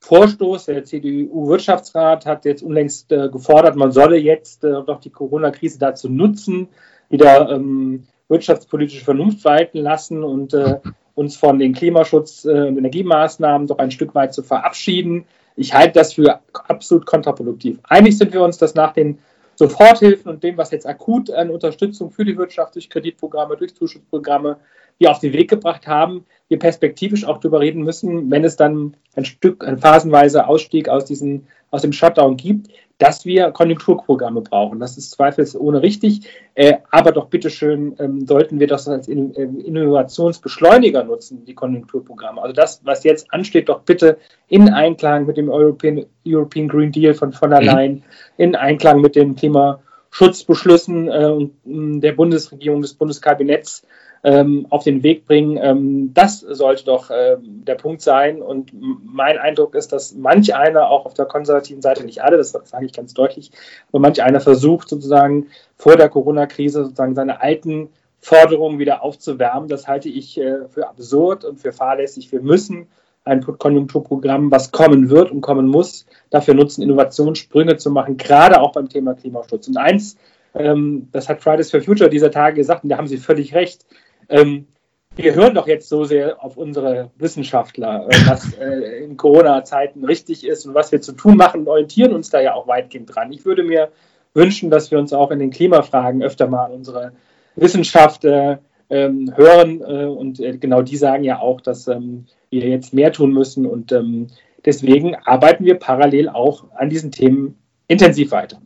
Vorstoß. 0.00 0.66
Der 0.66 0.84
CDU-Wirtschaftsrat 0.84 2.26
hat 2.26 2.44
jetzt 2.44 2.62
unlängst 2.62 3.12
äh, 3.12 3.30
gefordert, 3.30 3.76
man 3.76 3.92
solle 3.92 4.18
jetzt 4.18 4.62
äh, 4.62 4.82
doch 4.86 5.00
die 5.00 5.10
Corona-Krise 5.10 5.78
dazu 5.78 6.10
nutzen, 6.10 6.68
wieder 7.08 7.48
ähm, 7.50 8.02
wirtschaftspolitische 8.28 9.04
Vernunft 9.04 9.42
walten 9.46 9.78
lassen 9.78 10.22
und 10.22 10.52
äh, 10.52 10.80
uns 11.14 11.36
von 11.36 11.58
den 11.58 11.74
Klimaschutz- 11.74 12.46
äh, 12.46 12.68
und 12.68 12.78
Energiemaßnahmen 12.78 13.66
doch 13.66 13.78
ein 13.78 13.90
Stück 13.90 14.14
weit 14.14 14.34
zu 14.34 14.42
verabschieden. 14.42 15.26
Ich 15.56 15.74
halte 15.74 15.98
das 15.98 16.14
für 16.14 16.40
absolut 16.52 17.06
kontraproduktiv. 17.06 17.78
Einig 17.84 18.16
sind 18.16 18.32
wir 18.32 18.42
uns, 18.42 18.58
dass 18.58 18.74
nach 18.74 18.92
den 18.92 19.18
Soforthilfen 19.56 20.30
und 20.30 20.42
dem, 20.42 20.56
was 20.56 20.70
jetzt 20.70 20.86
akut 20.86 21.30
an 21.30 21.50
Unterstützung 21.50 22.10
für 22.10 22.24
die 22.24 22.36
Wirtschaft 22.36 22.74
durch 22.74 22.88
Kreditprogramme, 22.88 23.56
durch 23.56 23.74
Zuschussprogramme 23.74 24.56
wir 24.98 25.10
auf 25.10 25.20
den 25.20 25.32
Weg 25.32 25.50
gebracht 25.50 25.86
haben, 25.86 26.24
wir 26.48 26.58
perspektivisch 26.58 27.24
auch 27.24 27.38
darüber 27.38 27.60
reden 27.60 27.82
müssen, 27.82 28.30
wenn 28.30 28.44
es 28.44 28.56
dann 28.56 28.96
ein 29.14 29.24
Stück, 29.24 29.66
ein 29.66 29.78
phasenweise 29.78 30.46
Ausstieg 30.46 30.88
aus, 30.88 31.04
diesen, 31.04 31.46
aus 31.70 31.82
dem 31.82 31.92
Shutdown 31.92 32.36
gibt, 32.36 32.68
dass 33.02 33.24
wir 33.24 33.50
Konjunkturprogramme 33.50 34.42
brauchen. 34.42 34.78
Das 34.78 34.96
ist 34.96 35.10
zweifelsohne 35.10 35.82
richtig. 35.82 36.28
Äh, 36.54 36.74
aber 36.90 37.10
doch 37.10 37.26
bitteschön 37.26 37.96
ähm, 37.98 38.26
sollten 38.26 38.60
wir 38.60 38.68
das 38.68 38.86
als 38.86 39.08
in, 39.08 39.34
äh, 39.34 39.42
Innovationsbeschleuniger 39.42 41.02
nutzen, 41.02 41.44
die 41.44 41.54
Konjunkturprogramme. 41.54 42.40
Also 42.40 42.52
das, 42.52 42.80
was 42.84 43.02
jetzt 43.02 43.32
ansteht, 43.32 43.68
doch 43.68 43.80
bitte 43.80 44.18
in 44.48 44.68
Einklang 44.68 45.26
mit 45.26 45.36
dem 45.36 45.48
European, 45.48 46.06
European 46.26 46.68
Green 46.68 46.92
Deal 46.92 47.14
von 47.14 47.32
von 47.32 47.50
der 47.50 47.60
mhm. 47.60 47.66
Leyen, 47.66 48.02
in 48.36 48.54
Einklang 48.54 49.00
mit 49.00 49.16
den 49.16 49.34
Klima- 49.34 49.80
Klimaschutzbeschlüssen 50.12 51.08
äh, 51.08 52.00
der 52.00 52.12
Bundesregierung, 52.12 52.82
des 52.82 52.94
Bundeskabinetts 52.94 53.86
ähm, 54.24 54.66
auf 54.70 54.84
den 54.84 55.02
Weg 55.02 55.26
bringen. 55.26 55.58
Ähm, 55.60 56.14
das 56.14 56.40
sollte 56.40 56.84
doch 56.84 57.10
äh, 57.10 57.36
der 57.40 57.74
Punkt 57.74 58.02
sein. 58.02 58.40
Und 58.40 58.72
mein 58.72 59.38
Eindruck 59.38 59.74
ist, 59.74 59.92
dass 59.92 60.14
manch 60.14 60.54
einer 60.54 60.88
auch 60.88 61.06
auf 61.06 61.14
der 61.14 61.26
konservativen 61.26 61.82
Seite, 61.82 62.04
nicht 62.04 62.22
alle, 62.22 62.36
das 62.36 62.52
sage 62.52 62.86
ich 62.86 62.92
ganz 62.92 63.14
deutlich, 63.14 63.50
aber 63.88 64.00
manch 64.00 64.22
einer 64.22 64.40
versucht 64.40 64.88
sozusagen 64.88 65.48
vor 65.76 65.96
der 65.96 66.08
Corona-Krise 66.08 66.84
sozusagen 66.84 67.14
seine 67.14 67.40
alten 67.40 67.88
Forderungen 68.20 68.78
wieder 68.78 69.02
aufzuwärmen. 69.02 69.68
Das 69.68 69.88
halte 69.88 70.08
ich 70.08 70.38
äh, 70.38 70.68
für 70.68 70.88
absurd 70.88 71.44
und 71.44 71.58
für 71.58 71.72
fahrlässig. 71.72 72.30
Wir 72.30 72.40
müssen 72.40 72.86
ein 73.24 73.40
Konjunkturprogramm, 73.40 74.50
was 74.50 74.72
kommen 74.72 75.10
wird 75.10 75.30
und 75.30 75.42
kommen 75.42 75.66
muss, 75.66 76.06
dafür 76.30 76.54
nutzen, 76.54 76.82
Innovationssprünge 76.82 77.76
zu 77.76 77.90
machen, 77.90 78.16
gerade 78.16 78.60
auch 78.60 78.72
beim 78.72 78.88
Thema 78.88 79.14
Klimaschutz. 79.14 79.68
Und 79.68 79.76
eins, 79.76 80.16
ähm, 80.54 81.08
das 81.12 81.28
hat 81.28 81.40
Fridays 81.40 81.70
for 81.70 81.80
Future 81.80 82.10
dieser 82.10 82.30
Tage 82.30 82.56
gesagt, 82.56 82.82
und 82.82 82.90
da 82.90 82.98
haben 82.98 83.06
Sie 83.06 83.18
völlig 83.18 83.54
recht, 83.54 83.84
ähm, 84.32 84.66
wir 85.14 85.34
hören 85.34 85.54
doch 85.54 85.68
jetzt 85.68 85.88
so 85.88 86.04
sehr 86.04 86.42
auf 86.42 86.56
unsere 86.56 87.10
Wissenschaftler, 87.16 88.08
äh, 88.08 88.16
was 88.26 88.54
äh, 88.54 89.04
in 89.04 89.16
Corona-Zeiten 89.16 90.04
richtig 90.04 90.46
ist 90.46 90.66
und 90.66 90.74
was 90.74 90.90
wir 90.90 91.00
zu 91.00 91.12
tun 91.12 91.36
machen 91.36 91.68
orientieren 91.68 92.14
uns 92.14 92.30
da 92.30 92.40
ja 92.40 92.54
auch 92.54 92.66
weitgehend 92.66 93.14
dran. 93.14 93.32
Ich 93.32 93.44
würde 93.44 93.62
mir 93.62 93.90
wünschen, 94.34 94.70
dass 94.70 94.90
wir 94.90 94.98
uns 94.98 95.12
auch 95.12 95.30
in 95.30 95.38
den 95.38 95.50
Klimafragen 95.50 96.22
öfter 96.22 96.48
mal 96.48 96.72
unsere 96.72 97.12
Wissenschaft 97.56 98.24
äh, 98.24 98.56
ähm, 98.88 99.32
hören. 99.36 99.80
Äh, 99.80 100.06
und 100.06 100.40
äh, 100.40 100.56
genau 100.56 100.82
die 100.82 100.96
sagen 100.96 101.24
ja 101.24 101.40
auch, 101.40 101.60
dass 101.60 101.88
ähm, 101.88 102.26
wir 102.50 102.66
jetzt 102.68 102.94
mehr 102.94 103.12
tun 103.12 103.32
müssen. 103.32 103.66
Und 103.66 103.92
ähm, 103.92 104.28
deswegen 104.64 105.14
arbeiten 105.14 105.64
wir 105.64 105.74
parallel 105.78 106.30
auch 106.30 106.64
an 106.74 106.88
diesen 106.88 107.12
Themen 107.12 107.58
intensiv 107.88 108.30
weiter. 108.30 108.62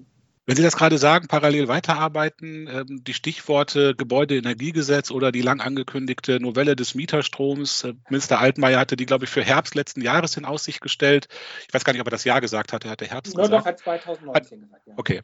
Wenn 0.46 0.54
Sie 0.54 0.62
das 0.62 0.76
gerade 0.76 0.96
sagen, 0.96 1.26
parallel 1.26 1.66
weiterarbeiten, 1.66 2.68
ähm, 2.72 3.02
die 3.02 3.14
Stichworte 3.14 3.96
Gebäudeenergiegesetz 3.96 5.10
oder 5.10 5.32
die 5.32 5.42
lang 5.42 5.60
angekündigte 5.60 6.38
Novelle 6.38 6.76
des 6.76 6.94
Mieterstroms, 6.94 7.82
äh, 7.82 7.94
Minister 8.08 8.38
Altmaier 8.38 8.78
hatte 8.78 8.96
die, 8.96 9.06
glaube 9.06 9.24
ich, 9.24 9.30
für 9.30 9.42
Herbst 9.42 9.74
letzten 9.74 10.02
Jahres 10.02 10.36
in 10.36 10.44
Aussicht 10.44 10.80
gestellt. 10.80 11.26
Ich 11.66 11.74
weiß 11.74 11.82
gar 11.82 11.92
nicht, 11.92 12.00
ob 12.00 12.06
er 12.06 12.12
das 12.12 12.22
Jahr 12.22 12.40
gesagt 12.40 12.72
hatte, 12.72 12.86
er 12.86 12.92
hatte 12.92 13.06
Herbst 13.06 13.34
Nur 13.34 13.46
gesagt. 13.46 13.60
Doch, 13.60 13.66
hat 13.66 13.78
2019 13.80 14.60
gesagt, 14.60 14.86
ja. 14.86 14.94
Okay. 14.96 15.22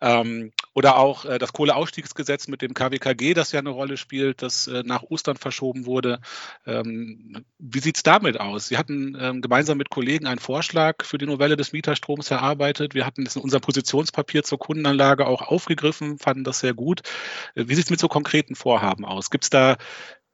Ähm, 0.00 0.50
oder 0.74 0.96
auch 0.96 1.24
äh, 1.24 1.38
das 1.38 1.52
Kohleausstiegsgesetz 1.52 2.48
mit 2.48 2.60
dem 2.60 2.74
KWKG, 2.74 3.34
das 3.34 3.52
ja 3.52 3.60
eine 3.60 3.70
Rolle 3.70 3.96
spielt, 3.96 4.42
das 4.42 4.66
äh, 4.66 4.82
nach 4.84 5.04
Ostern 5.04 5.36
verschoben 5.36 5.86
wurde. 5.86 6.18
Ähm, 6.66 7.44
wie 7.60 7.78
sieht 7.78 7.98
es 7.98 8.02
damit 8.02 8.40
aus? 8.40 8.66
Sie 8.66 8.76
hatten 8.76 9.40
gemeinsam 9.40 9.78
mit 9.78 9.90
Kollegen 9.90 10.26
einen 10.26 10.38
Vorschlag 10.38 11.04
für 11.04 11.18
die 11.18 11.26
Novelle 11.26 11.56
des 11.56 11.72
Mieterstroms 11.72 12.30
erarbeitet. 12.30 12.94
Wir 12.94 13.06
hatten 13.06 13.24
es 13.24 13.36
in 13.36 13.42
unserem 13.42 13.62
Positionspapier 13.62 14.42
zur 14.42 14.58
Kundenanlage 14.64 15.26
auch 15.26 15.42
aufgegriffen, 15.42 16.18
fanden 16.18 16.42
das 16.42 16.60
sehr 16.60 16.72
gut. 16.72 17.02
Wie 17.54 17.74
sieht 17.74 17.84
es 17.84 17.90
mit 17.90 18.00
so 18.00 18.08
konkreten 18.08 18.54
Vorhaben 18.54 19.04
aus? 19.04 19.28
Gibt 19.28 19.44
es 19.44 19.50
da, 19.50 19.76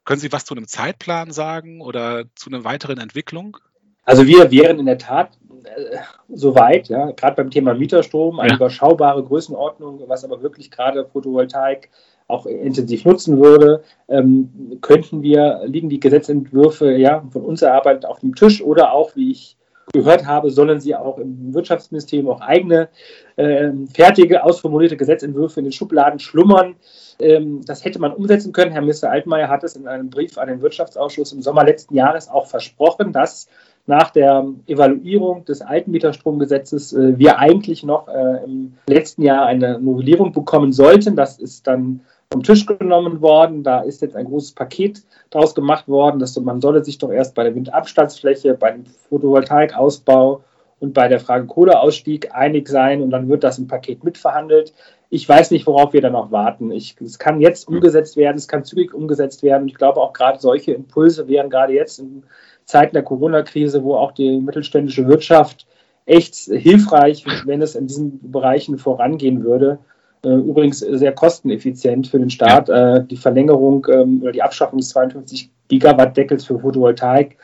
können 0.04 0.20
Sie 0.20 0.32
was 0.32 0.44
zu 0.44 0.54
einem 0.54 0.68
Zeitplan 0.68 1.32
sagen 1.32 1.80
oder 1.80 2.24
zu 2.36 2.48
einer 2.48 2.62
weiteren 2.62 2.98
Entwicklung? 2.98 3.56
Also 4.04 4.26
wir 4.28 4.52
wären 4.52 4.78
in 4.78 4.86
der 4.86 4.98
Tat 4.98 5.36
äh, 5.64 5.96
soweit, 6.28 6.88
ja, 6.88 7.10
gerade 7.10 7.34
beim 7.36 7.50
Thema 7.50 7.74
Mieterstrom, 7.74 8.38
eine 8.38 8.50
ja. 8.50 8.56
überschaubare 8.56 9.24
Größenordnung, 9.24 10.04
was 10.06 10.24
aber 10.24 10.42
wirklich 10.42 10.70
gerade 10.70 11.06
Photovoltaik 11.06 11.90
auch 12.28 12.46
intensiv 12.46 13.04
nutzen 13.04 13.40
würde, 13.40 13.82
ähm, 14.08 14.78
könnten 14.80 15.22
wir, 15.22 15.62
liegen 15.64 15.88
die 15.88 15.98
Gesetzentwürfe 15.98 16.92
ja 16.92 17.24
von 17.32 17.42
uns 17.42 17.62
erarbeitet 17.62 18.06
auf 18.06 18.20
dem 18.20 18.36
Tisch 18.36 18.62
oder 18.62 18.92
auch, 18.92 19.16
wie 19.16 19.32
ich 19.32 19.56
gehört 19.92 20.26
habe, 20.26 20.50
sollen 20.50 20.80
sie 20.80 20.94
auch 20.94 21.18
im 21.18 21.52
Wirtschaftsministerium 21.54 22.28
auch 22.28 22.40
eigene 22.40 22.88
äh, 23.36 23.70
fertige, 23.92 24.44
ausformulierte 24.44 24.96
Gesetzentwürfe 24.96 25.60
in 25.60 25.66
den 25.66 25.72
Schubladen 25.72 26.18
schlummern. 26.18 26.76
Ähm, 27.18 27.62
das 27.64 27.84
hätte 27.84 27.98
man 27.98 28.12
umsetzen 28.12 28.52
können. 28.52 28.72
Herr 28.72 28.80
Minister 28.80 29.10
Altmaier 29.10 29.48
hat 29.48 29.64
es 29.64 29.76
in 29.76 29.86
einem 29.86 30.10
Brief 30.10 30.38
an 30.38 30.48
den 30.48 30.62
Wirtschaftsausschuss 30.62 31.32
im 31.32 31.42
Sommer 31.42 31.64
letzten 31.64 31.94
Jahres 31.94 32.28
auch 32.28 32.46
versprochen, 32.46 33.12
dass 33.12 33.48
nach 33.86 34.10
der 34.10 34.46
Evaluierung 34.66 35.44
des 35.44 35.62
alten 35.62 35.90
Mieterstromgesetzes 35.90 36.92
äh, 36.92 37.18
wir 37.18 37.38
eigentlich 37.38 37.82
noch 37.82 38.08
äh, 38.08 38.44
im 38.44 38.74
letzten 38.86 39.22
Jahr 39.22 39.46
eine 39.46 39.80
Novellierung 39.80 40.32
bekommen 40.32 40.72
sollten. 40.72 41.16
Das 41.16 41.38
ist 41.38 41.66
dann 41.66 42.00
vom 42.32 42.42
Tisch 42.42 42.64
genommen 42.66 43.20
worden. 43.20 43.62
Da 43.62 43.80
ist 43.80 44.02
jetzt 44.02 44.16
ein 44.16 44.26
großes 44.26 44.52
Paket 44.52 45.02
daraus 45.30 45.54
gemacht 45.54 45.88
worden, 45.88 46.20
dass 46.20 46.38
man 46.38 46.60
solle 46.60 46.84
sich 46.84 46.98
doch 46.98 47.10
erst 47.10 47.34
bei 47.34 47.42
der 47.44 47.54
Windabstandsfläche, 47.54 48.54
bei 48.54 48.70
dem 48.72 48.86
Photovoltaikausbau 48.86 50.42
und 50.78 50.94
bei 50.94 51.08
der 51.08 51.20
Frage 51.20 51.46
Kohleausstieg 51.46 52.32
einig 52.32 52.68
sein 52.68 53.02
und 53.02 53.10
dann 53.10 53.28
wird 53.28 53.42
das 53.42 53.58
im 53.58 53.66
Paket 53.66 54.04
mitverhandelt. 54.04 54.72
Ich 55.10 55.28
weiß 55.28 55.50
nicht, 55.50 55.66
worauf 55.66 55.92
wir 55.92 56.00
dann 56.00 56.12
noch 56.12 56.30
warten. 56.30 56.70
Ich, 56.70 56.96
es 57.00 57.18
kann 57.18 57.40
jetzt 57.40 57.66
umgesetzt 57.66 58.16
werden, 58.16 58.36
es 58.36 58.46
kann 58.46 58.64
zügig 58.64 58.94
umgesetzt 58.94 59.42
werden. 59.42 59.66
Ich 59.68 59.74
glaube 59.74 60.00
auch 60.00 60.12
gerade 60.12 60.38
solche 60.38 60.72
Impulse 60.72 61.26
wären 61.26 61.50
gerade 61.50 61.72
jetzt 61.72 61.98
in 61.98 62.22
Zeiten 62.64 62.94
der 62.94 63.02
Corona-Krise, 63.02 63.82
wo 63.82 63.96
auch 63.96 64.12
die 64.12 64.40
mittelständische 64.40 65.08
Wirtschaft 65.08 65.66
echt 66.06 66.36
hilfreich, 66.36 67.24
wenn 67.44 67.60
es 67.60 67.74
in 67.74 67.88
diesen 67.88 68.30
Bereichen 68.30 68.78
vorangehen 68.78 69.42
würde. 69.42 69.80
Äh, 70.22 70.28
übrigens 70.28 70.80
sehr 70.80 71.12
kosteneffizient 71.12 72.06
für 72.06 72.18
den 72.18 72.30
Staat. 72.30 72.68
Ja. 72.68 72.96
Äh, 72.96 73.04
die 73.04 73.16
Verlängerung 73.16 73.86
ähm, 73.90 74.20
oder 74.22 74.32
die 74.32 74.42
Abschaffung 74.42 74.78
des 74.78 74.90
52 74.90 75.50
Gigawatt 75.68 76.16
Deckels 76.16 76.44
für 76.44 76.58
Photovoltaik 76.58 77.38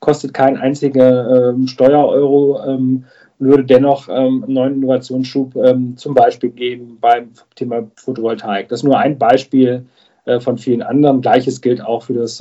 kostet 0.00 0.32
keinen 0.32 0.56
einzigen 0.56 1.00
ähm, 1.00 1.66
Steuereuro 1.66 2.62
ähm, 2.66 3.04
und 3.38 3.48
würde 3.48 3.64
dennoch 3.64 4.08
einen 4.08 4.44
neuen 4.46 4.74
Innovationsschub 4.74 5.54
zum 5.96 6.14
Beispiel 6.14 6.50
geben 6.50 6.98
beim 7.00 7.30
Thema 7.56 7.82
Photovoltaik. 7.96 8.68
Das 8.68 8.78
ist 8.80 8.84
nur 8.84 8.96
ein 8.96 9.18
Beispiel 9.18 9.86
äh, 10.24 10.38
von 10.38 10.56
vielen 10.56 10.82
anderen. 10.82 11.20
Gleiches 11.20 11.60
gilt 11.60 11.84
auch 11.84 12.04
für 12.04 12.14
das 12.14 12.40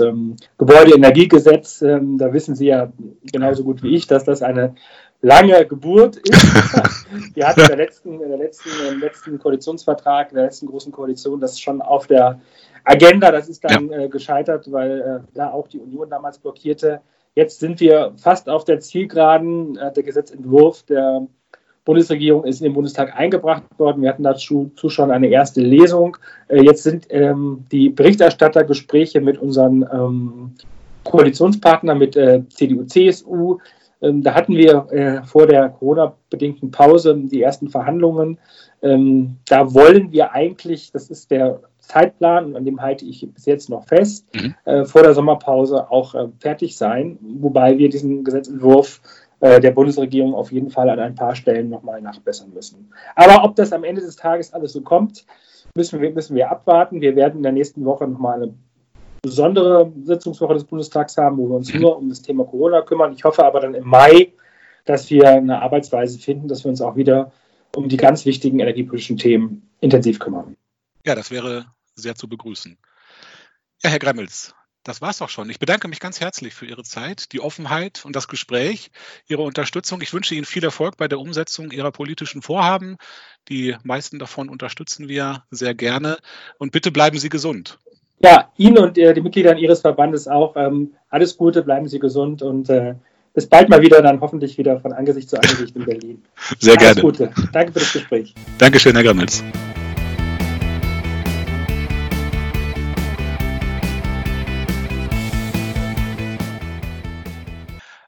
Gebäudeenergiegesetz. 0.59 1.79
da 1.79 2.31
wissen 2.31 2.53
Sie 2.53 2.67
ja 2.67 2.93
genauso 3.31 3.63
gut 3.63 3.81
wie 3.81 3.95
ich, 3.95 4.05
dass 4.05 4.23
das 4.23 4.43
eine 4.43 4.75
lange 5.23 5.65
Geburt 5.65 6.17
ist. 6.17 6.43
Wir 7.33 7.47
hatten 7.47 7.61
in 7.61 7.67
der 7.67 7.77
letzten, 7.77 8.21
in 8.21 8.29
der 8.29 8.37
letzten, 8.37 8.69
im 8.91 8.99
letzten 8.99 9.39
Koalitionsvertrag, 9.39 10.29
in 10.29 10.35
der 10.35 10.45
letzten 10.45 10.67
großen 10.67 10.91
Koalition, 10.91 11.39
das 11.39 11.59
schon 11.59 11.81
auf 11.81 12.07
der 12.07 12.39
Agenda. 12.83 13.31
Das 13.31 13.49
ist 13.49 13.63
dann 13.63 13.89
ja. 13.89 14.01
äh, 14.01 14.09
gescheitert, 14.09 14.71
weil 14.71 15.01
äh, 15.01 15.27
da 15.33 15.51
auch 15.51 15.67
die 15.67 15.79
Union 15.79 16.09
damals 16.09 16.37
blockierte. 16.37 17.01
Jetzt 17.35 17.59
sind 17.59 17.79
wir 17.79 18.13
fast 18.17 18.49
auf 18.49 18.65
der 18.65 18.81
Zielgeraden. 18.81 19.77
Äh, 19.77 19.93
der 19.93 20.03
Gesetzentwurf 20.03 20.83
der 20.83 21.25
Bundesregierung 21.85 22.43
ist 22.43 22.59
in 22.59 22.65
den 22.65 22.73
Bundestag 22.73 23.17
eingebracht 23.17 23.63
worden. 23.77 24.01
Wir 24.01 24.09
hatten 24.09 24.23
dazu 24.23 24.71
schon 24.87 25.09
eine 25.09 25.27
erste 25.27 25.61
Lesung. 25.61 26.17
Äh, 26.49 26.63
jetzt 26.63 26.83
sind 26.83 27.07
ähm, 27.09 27.65
die 27.71 27.89
Berichterstattergespräche 27.89 29.21
mit 29.21 29.37
unseren 29.37 29.87
ähm, 29.91 30.55
Koalitionspartnern, 31.05 31.97
mit 31.97 32.17
äh, 32.17 32.43
CDU, 32.49 32.83
CSU, 32.83 33.59
da 34.11 34.33
hatten 34.35 34.55
wir 34.55 34.87
äh, 34.91 35.23
vor 35.23 35.47
der 35.47 35.69
Corona-bedingten 35.69 36.71
Pause 36.71 37.15
die 37.17 37.41
ersten 37.41 37.69
Verhandlungen. 37.69 38.37
Ähm, 38.81 39.37
da 39.47 39.73
wollen 39.73 40.11
wir 40.11 40.33
eigentlich, 40.33 40.91
das 40.91 41.09
ist 41.09 41.31
der 41.31 41.61
Zeitplan, 41.79 42.55
an 42.55 42.65
dem 42.65 42.81
halte 42.81 43.05
ich 43.05 43.27
bis 43.33 43.45
jetzt 43.45 43.69
noch 43.69 43.85
fest, 43.85 44.27
mhm. 44.33 44.55
äh, 44.65 44.85
vor 44.85 45.03
der 45.03 45.13
Sommerpause 45.13 45.89
auch 45.89 46.15
äh, 46.15 46.27
fertig 46.39 46.77
sein, 46.77 47.17
wobei 47.21 47.77
wir 47.77 47.89
diesen 47.89 48.23
Gesetzentwurf 48.23 49.01
äh, 49.39 49.59
der 49.59 49.71
Bundesregierung 49.71 50.33
auf 50.33 50.51
jeden 50.51 50.69
Fall 50.69 50.89
an 50.89 50.99
ein 50.99 51.15
paar 51.15 51.35
Stellen 51.35 51.69
nochmal 51.69 52.01
nachbessern 52.01 52.51
müssen. 52.53 52.91
Aber 53.15 53.43
ob 53.43 53.55
das 53.55 53.73
am 53.73 53.83
Ende 53.83 54.01
des 54.01 54.15
Tages 54.15 54.53
alles 54.53 54.73
so 54.73 54.81
kommt, 54.81 55.25
müssen 55.75 56.01
wir, 56.01 56.11
müssen 56.11 56.35
wir 56.35 56.51
abwarten. 56.51 57.01
Wir 57.01 57.15
werden 57.15 57.37
in 57.37 57.43
der 57.43 57.51
nächsten 57.51 57.83
Woche 57.83 58.07
nochmal 58.07 58.43
eine 58.43 58.53
besondere 59.23 59.91
Sitzungswoche 60.03 60.53
des 60.53 60.65
Bundestags 60.65 61.17
haben, 61.17 61.37
wo 61.37 61.49
wir 61.49 61.55
uns 61.55 61.73
nur 61.73 61.97
um 61.97 62.09
das 62.09 62.21
Thema 62.21 62.43
Corona 62.43 62.81
kümmern. 62.81 63.13
Ich 63.13 63.23
hoffe 63.23 63.43
aber 63.43 63.61
dann 63.61 63.73
im 63.73 63.87
Mai, 63.87 64.33
dass 64.85 65.09
wir 65.09 65.29
eine 65.29 65.61
Arbeitsweise 65.61 66.19
finden, 66.19 66.47
dass 66.47 66.65
wir 66.65 66.69
uns 66.69 66.81
auch 66.81 66.95
wieder 66.95 67.31
um 67.75 67.87
die 67.87 67.97
ganz 67.97 68.25
wichtigen 68.25 68.59
energiepolitischen 68.59 69.17
Themen 69.17 69.69
intensiv 69.79 70.19
kümmern. 70.19 70.57
Ja, 71.05 71.15
das 71.15 71.31
wäre 71.31 71.65
sehr 71.95 72.15
zu 72.15 72.27
begrüßen. 72.27 72.77
Ja, 73.81 73.89
Herr 73.89 73.99
Gremmels, 73.99 74.53
das 74.83 75.01
war's 75.01 75.21
auch 75.21 75.29
schon. 75.29 75.49
Ich 75.49 75.59
bedanke 75.59 75.87
mich 75.87 76.01
ganz 76.01 76.19
herzlich 76.19 76.53
für 76.53 76.65
Ihre 76.65 76.83
Zeit, 76.83 77.31
die 77.31 77.39
Offenheit 77.39 78.03
und 78.03 78.17
das 78.17 78.27
Gespräch, 78.27 78.91
Ihre 79.27 79.43
Unterstützung. 79.43 80.01
Ich 80.01 80.13
wünsche 80.13 80.35
Ihnen 80.35 80.45
viel 80.45 80.65
Erfolg 80.65 80.97
bei 80.97 81.07
der 81.07 81.19
Umsetzung 81.19 81.71
Ihrer 81.71 81.91
politischen 81.91 82.41
Vorhaben. 82.41 82.97
Die 83.47 83.77
meisten 83.83 84.19
davon 84.19 84.49
unterstützen 84.49 85.07
wir 85.07 85.45
sehr 85.49 85.73
gerne. 85.73 86.17
Und 86.57 86.73
bitte 86.73 86.91
bleiben 86.91 87.17
Sie 87.17 87.29
gesund. 87.29 87.79
Ja, 88.23 88.49
Ihnen 88.55 88.77
und 88.77 88.97
äh, 88.97 89.13
den 89.13 89.23
Mitgliedern 89.23 89.57
Ihres 89.57 89.81
Verbandes 89.81 90.29
auch 90.29 90.55
ähm, 90.55 90.93
alles 91.09 91.35
Gute, 91.35 91.61
bleiben 91.61 91.89
Sie 91.89 91.99
gesund 91.99 92.41
und 92.41 92.69
äh, 92.69 92.95
bis 93.33 93.47
bald 93.47 93.67
mal 93.67 93.81
wieder, 93.81 94.01
dann 94.01 94.21
hoffentlich 94.21 94.57
wieder 94.57 94.79
von 94.79 94.93
Angesicht 94.93 95.29
zu 95.29 95.35
Angesicht 95.35 95.75
in 95.75 95.83
Berlin. 95.83 96.23
Sehr 96.59 96.73
alles 96.73 96.83
gerne. 96.83 97.01
Gute. 97.01 97.31
Danke 97.51 97.73
für 97.73 97.79
das 97.79 97.91
Gespräch. 97.91 98.33
Dankeschön, 98.59 98.93
Herr 98.95 99.03
Gammels. 99.03 99.43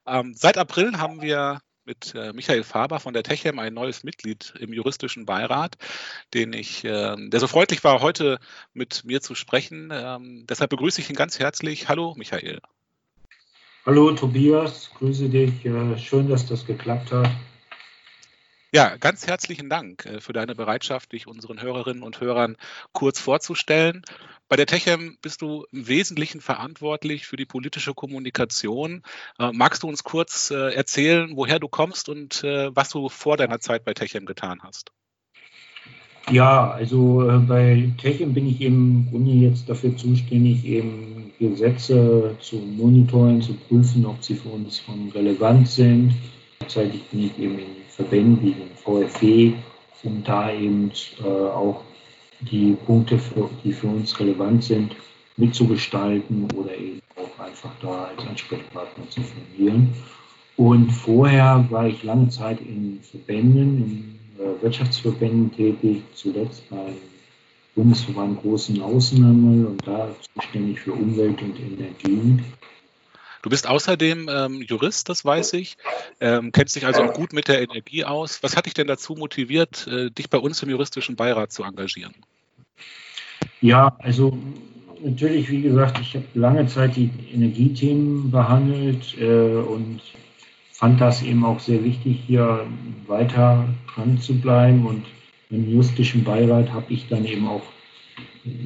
Ähm, 0.07 0.33
seit 0.33 0.57
April 0.57 0.97
haben 0.97 1.21
wir 1.21 1.59
mit 1.85 2.13
äh, 2.15 2.33
Michael 2.33 2.63
Faber 2.63 2.99
von 2.99 3.13
der 3.13 3.23
Techem, 3.23 3.59
ein 3.59 3.73
neues 3.73 4.03
Mitglied 4.03 4.53
im 4.59 4.73
juristischen 4.73 5.25
Beirat, 5.25 5.75
den 6.33 6.53
ich, 6.53 6.83
äh, 6.83 7.15
der 7.17 7.39
so 7.39 7.47
freundlich 7.47 7.83
war, 7.83 8.01
heute 8.01 8.39
mit 8.73 9.03
mir 9.05 9.21
zu 9.21 9.35
sprechen. 9.35 9.89
Ähm, 9.91 10.45
deshalb 10.47 10.69
begrüße 10.69 11.01
ich 11.01 11.09
ihn 11.09 11.15
ganz 11.15 11.39
herzlich. 11.39 11.87
Hallo, 11.87 12.13
Michael. 12.17 12.61
Hallo, 13.85 14.11
Tobias. 14.13 14.89
Grüße 14.97 15.29
dich. 15.29 15.65
Äh, 15.65 15.97
schön, 15.97 16.27
dass 16.27 16.47
das 16.47 16.65
geklappt 16.65 17.11
hat. 17.11 17.29
Ja, 18.75 18.97
ganz 18.97 19.25
herzlichen 19.25 19.69
Dank 19.69 20.05
äh, 20.05 20.19
für 20.19 20.33
deine 20.33 20.53
Bereitschaft, 20.53 21.13
dich 21.13 21.27
unseren 21.27 21.61
Hörerinnen 21.61 22.03
und 22.03 22.19
Hörern 22.19 22.57
kurz 22.91 23.21
vorzustellen. 23.21 24.01
Bei 24.49 24.57
der 24.57 24.65
Techem 24.65 25.17
bist 25.21 25.41
du 25.41 25.63
im 25.71 25.87
Wesentlichen 25.87 26.41
verantwortlich 26.41 27.25
für 27.25 27.37
die 27.37 27.45
politische 27.45 27.93
Kommunikation. 27.93 29.03
Äh, 29.39 29.53
magst 29.53 29.83
du 29.83 29.87
uns 29.87 30.03
kurz 30.03 30.51
äh, 30.51 30.73
erzählen, 30.73 31.37
woher 31.37 31.59
du 31.59 31.69
kommst 31.69 32.09
und 32.09 32.43
was 32.43 32.89
du 32.89 33.07
vor 33.07 33.37
deiner 33.37 33.61
Zeit 33.61 33.85
bei 33.85 33.93
Techem 33.93 34.25
getan 34.25 34.59
hast? 34.61 34.91
Ja, 36.29 36.71
also 36.71 37.23
bei 37.47 37.93
Techem 37.97 38.33
bin 38.33 38.49
ich 38.49 38.59
im 38.59 39.07
Grunde 39.09 39.31
jetzt 39.31 39.69
dafür 39.69 39.95
zuständig, 39.95 40.65
eben 40.65 41.31
Gesetze 41.39 42.35
zu 42.41 42.57
monitoren, 42.57 43.41
zu 43.41 43.53
prüfen, 43.53 44.05
ob 44.05 44.21
sie 44.21 44.35
für 44.35 44.49
uns 44.49 44.79
von 44.79 45.09
relevant 45.11 45.69
sind. 45.69 46.13
Gleichzeitig 46.59 47.03
bin 47.03 47.25
ich 47.27 47.39
eben 47.39 47.57
in 47.59 47.84
Verbänden 47.95 48.41
wie 48.41 48.51
den 48.51 48.75
VfW, 48.75 49.53
um 50.03 50.23
da 50.23 50.51
eben 50.51 50.91
äh, 51.23 51.27
auch 51.27 51.81
die 52.41 52.75
Punkte, 52.85 53.19
die 53.63 53.73
für 53.73 53.87
uns 53.87 54.19
relevant 54.19 54.63
sind, 54.63 54.95
mitzugestalten 55.37 56.47
oder 56.53 56.75
eben 56.75 57.01
auch 57.15 57.43
einfach 57.43 57.71
da 57.81 58.05
als 58.05 58.27
Ansprechpartner 58.27 59.09
zu 59.09 59.21
fungieren. 59.21 59.93
Und 60.57 60.89
vorher 60.89 61.65
war 61.69 61.87
ich 61.87 62.03
lange 62.03 62.29
Zeit 62.29 62.59
in 62.61 62.99
Verbänden, 63.01 64.17
in 64.37 64.43
äh, 64.43 64.61
Wirtschaftsverbänden 64.61 65.51
tätig, 65.53 66.01
zuletzt 66.13 66.69
beim 66.69 66.95
Bundesverband 67.75 68.41
Großen 68.41 68.81
Außenhandel 68.81 69.65
und 69.65 69.85
da 69.85 70.07
zuständig 70.33 70.79
für 70.79 70.93
Umwelt 70.93 71.41
und 71.41 71.59
Energie. 71.59 72.39
Du 73.45 73.51
bist 73.51 73.69
außerdem 73.69 74.27
ähm, 74.27 74.61
Jurist, 74.63 75.07
das 75.07 75.23
weiß 75.23 75.53
ich, 75.53 75.77
ähm, 76.19 76.51
kennst 76.51 76.75
dich 76.75 76.87
also 76.87 77.03
auch 77.03 77.13
gut 77.13 77.31
mit 77.31 77.47
der 77.47 77.61
Energie 77.61 78.03
aus. 78.03 78.41
Was 78.41 78.57
hat 78.57 78.65
dich 78.65 78.73
denn 78.73 78.87
dazu 78.87 79.13
motiviert, 79.13 79.85
äh, 79.85 80.09
dich 80.09 80.31
bei 80.31 80.39
uns 80.39 80.63
im 80.63 80.71
juristischen 80.71 81.15
Beirat 81.15 81.51
zu 81.51 81.61
engagieren? 81.61 82.15
Ja, 83.61 83.95
also 83.99 84.35
natürlich, 85.03 85.47
wie 85.51 85.61
gesagt, 85.61 85.99
ich 85.99 86.15
habe 86.15 86.25
lange 86.33 86.65
Zeit 86.65 86.95
die 86.95 87.11
Energiethemen 87.31 88.31
behandelt 88.31 89.15
äh, 89.19 89.57
und 89.57 90.01
fand 90.71 90.99
das 90.99 91.21
eben 91.21 91.45
auch 91.45 91.59
sehr 91.59 91.83
wichtig, 91.83 92.21
hier 92.25 92.65
weiter 93.05 93.69
dran 93.93 94.19
zu 94.19 94.41
bleiben. 94.41 94.87
Und 94.87 95.05
im 95.51 95.69
juristischen 95.69 96.23
Beirat 96.23 96.73
habe 96.73 96.91
ich 96.91 97.09
dann 97.09 97.25
eben 97.25 97.47
auch 97.47 97.61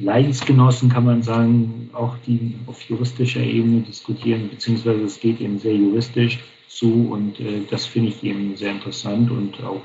Leidensgenossen, 0.02 0.90
kann 0.90 1.04
man 1.04 1.22
sagen, 1.22 1.90
auch 1.92 2.16
die 2.26 2.56
auf 2.66 2.82
juristischer 2.82 3.40
Ebene 3.40 3.80
diskutieren, 3.80 4.50
beziehungsweise 4.50 5.02
es 5.02 5.18
geht 5.18 5.40
eben 5.40 5.58
sehr 5.58 5.74
juristisch 5.74 6.38
zu 6.68 7.10
und 7.10 7.40
äh, 7.40 7.62
das 7.70 7.86
finde 7.86 8.10
ich 8.10 8.22
eben 8.22 8.56
sehr 8.56 8.72
interessant 8.72 9.30
und 9.30 9.62
auch, 9.64 9.82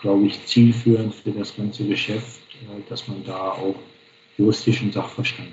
glaube 0.00 0.26
ich, 0.26 0.44
zielführend 0.46 1.14
für 1.14 1.32
das 1.32 1.56
ganze 1.56 1.84
Geschäft, 1.84 2.40
äh, 2.62 2.88
dass 2.88 3.08
man 3.08 3.24
da 3.24 3.52
auch 3.52 3.74
juristischen 4.38 4.92
Sachverstand 4.92 5.50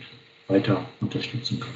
weiter 0.47 0.85
unterstützen 0.99 1.59
kann. 1.59 1.73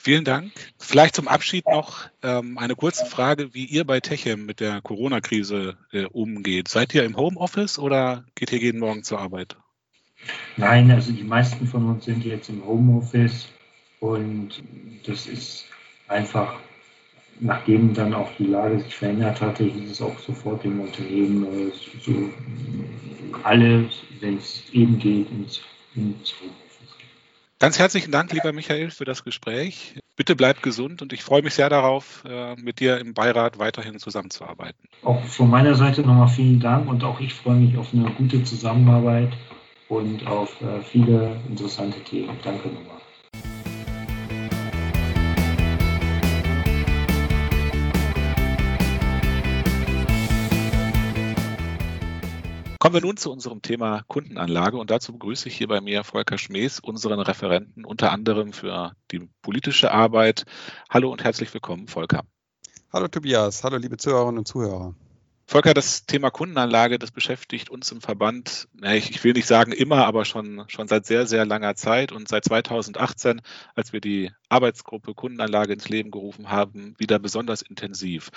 Vielen 0.00 0.24
Dank. 0.24 0.52
Vielleicht 0.78 1.16
zum 1.16 1.26
Abschied 1.26 1.66
noch 1.66 2.08
ähm, 2.22 2.56
eine 2.56 2.76
kurze 2.76 3.04
Frage, 3.04 3.52
wie 3.52 3.64
ihr 3.64 3.84
bei 3.84 3.98
Techem 3.98 4.46
mit 4.46 4.60
der 4.60 4.80
Corona-Krise 4.80 5.76
äh, 5.90 6.04
umgeht. 6.04 6.68
Seid 6.68 6.94
ihr 6.94 7.02
im 7.02 7.16
Homeoffice 7.16 7.80
oder 7.80 8.24
geht 8.36 8.52
ihr 8.52 8.58
jeden 8.58 8.78
Morgen 8.78 9.02
zur 9.02 9.18
Arbeit? 9.18 9.56
Nein, 10.56 10.90
also 10.90 11.12
die 11.12 11.24
meisten 11.24 11.66
von 11.66 11.88
uns 11.88 12.04
sind 12.04 12.24
jetzt 12.24 12.48
im 12.48 12.64
Homeoffice 12.64 13.48
und 14.00 14.62
das 15.06 15.26
ist 15.26 15.66
einfach, 16.08 16.54
nachdem 17.40 17.94
dann 17.94 18.14
auch 18.14 18.30
die 18.38 18.46
Lage 18.46 18.80
sich 18.80 18.94
verändert 18.94 19.40
hatte, 19.40 19.64
hieß 19.64 19.90
es 19.90 20.02
auch 20.02 20.18
sofort 20.18 20.64
im 20.64 20.80
Unternehmen, 20.80 21.44
äh, 21.44 21.72
so 22.02 22.30
alle, 23.44 23.88
wenn 24.20 24.38
es 24.38 24.64
eben 24.72 24.98
geht, 24.98 25.30
ins, 25.30 25.60
ins 25.94 26.34
Homeoffice. 26.40 26.58
Ganz 27.60 27.78
herzlichen 27.78 28.12
Dank, 28.12 28.32
lieber 28.32 28.52
Michael, 28.52 28.90
für 28.90 29.04
das 29.04 29.24
Gespräch. 29.24 30.00
Bitte 30.16 30.34
bleib 30.34 30.62
gesund 30.62 31.02
und 31.02 31.12
ich 31.12 31.22
freue 31.22 31.42
mich 31.42 31.54
sehr 31.54 31.68
darauf, 31.68 32.24
äh, 32.28 32.56
mit 32.56 32.80
dir 32.80 32.98
im 32.98 33.14
Beirat 33.14 33.60
weiterhin 33.60 34.00
zusammenzuarbeiten. 34.00 34.78
Auch 35.04 35.24
von 35.24 35.48
meiner 35.48 35.76
Seite 35.76 36.02
nochmal 36.02 36.28
vielen 36.28 36.58
Dank 36.58 36.88
und 36.88 37.04
auch 37.04 37.20
ich 37.20 37.34
freue 37.34 37.54
mich 37.54 37.76
auf 37.76 37.94
eine 37.94 38.10
gute 38.10 38.42
Zusammenarbeit 38.42 39.32
und 39.88 40.26
auf 40.26 40.60
äh, 40.60 40.80
viele 40.82 41.40
interessante 41.48 42.00
Themen. 42.00 42.38
Danke 42.42 42.68
nochmal. 42.68 42.98
Kommen 52.80 52.94
wir 52.94 53.00
nun 53.00 53.16
zu 53.16 53.32
unserem 53.32 53.60
Thema 53.60 54.02
Kundenanlage 54.06 54.76
und 54.78 54.90
dazu 54.90 55.12
begrüße 55.12 55.48
ich 55.48 55.56
hier 55.56 55.66
bei 55.66 55.80
mir 55.80 56.04
Volker 56.04 56.38
Schmees, 56.38 56.78
unseren 56.78 57.18
Referenten 57.18 57.84
unter 57.84 58.12
anderem 58.12 58.52
für 58.52 58.92
die 59.10 59.28
politische 59.42 59.90
Arbeit. 59.90 60.44
Hallo 60.88 61.10
und 61.10 61.24
herzlich 61.24 61.52
willkommen, 61.52 61.88
Volker. 61.88 62.22
Hallo 62.92 63.08
Tobias, 63.08 63.64
hallo 63.64 63.78
liebe 63.78 63.96
Zuhörerinnen 63.96 64.38
und 64.38 64.48
Zuhörer. 64.48 64.94
Volker, 65.50 65.72
das 65.72 66.04
Thema 66.04 66.28
Kundenanlage, 66.28 66.98
das 66.98 67.10
beschäftigt 67.10 67.70
uns 67.70 67.90
im 67.90 68.02
Verband, 68.02 68.68
ich 68.82 69.24
will 69.24 69.32
nicht 69.32 69.46
sagen 69.46 69.72
immer, 69.72 70.04
aber 70.04 70.26
schon, 70.26 70.64
schon 70.68 70.88
seit 70.88 71.06
sehr, 71.06 71.26
sehr 71.26 71.46
langer 71.46 71.74
Zeit 71.74 72.12
und 72.12 72.28
seit 72.28 72.44
2018, 72.44 73.40
als 73.74 73.94
wir 73.94 74.02
die 74.02 74.30
Arbeitsgruppe 74.50 75.14
Kundenanlage 75.14 75.72
ins 75.72 75.88
Leben 75.88 76.10
gerufen 76.10 76.50
haben, 76.50 76.94
wieder 76.98 77.18
besonders 77.18 77.62
intensiv. 77.62 78.28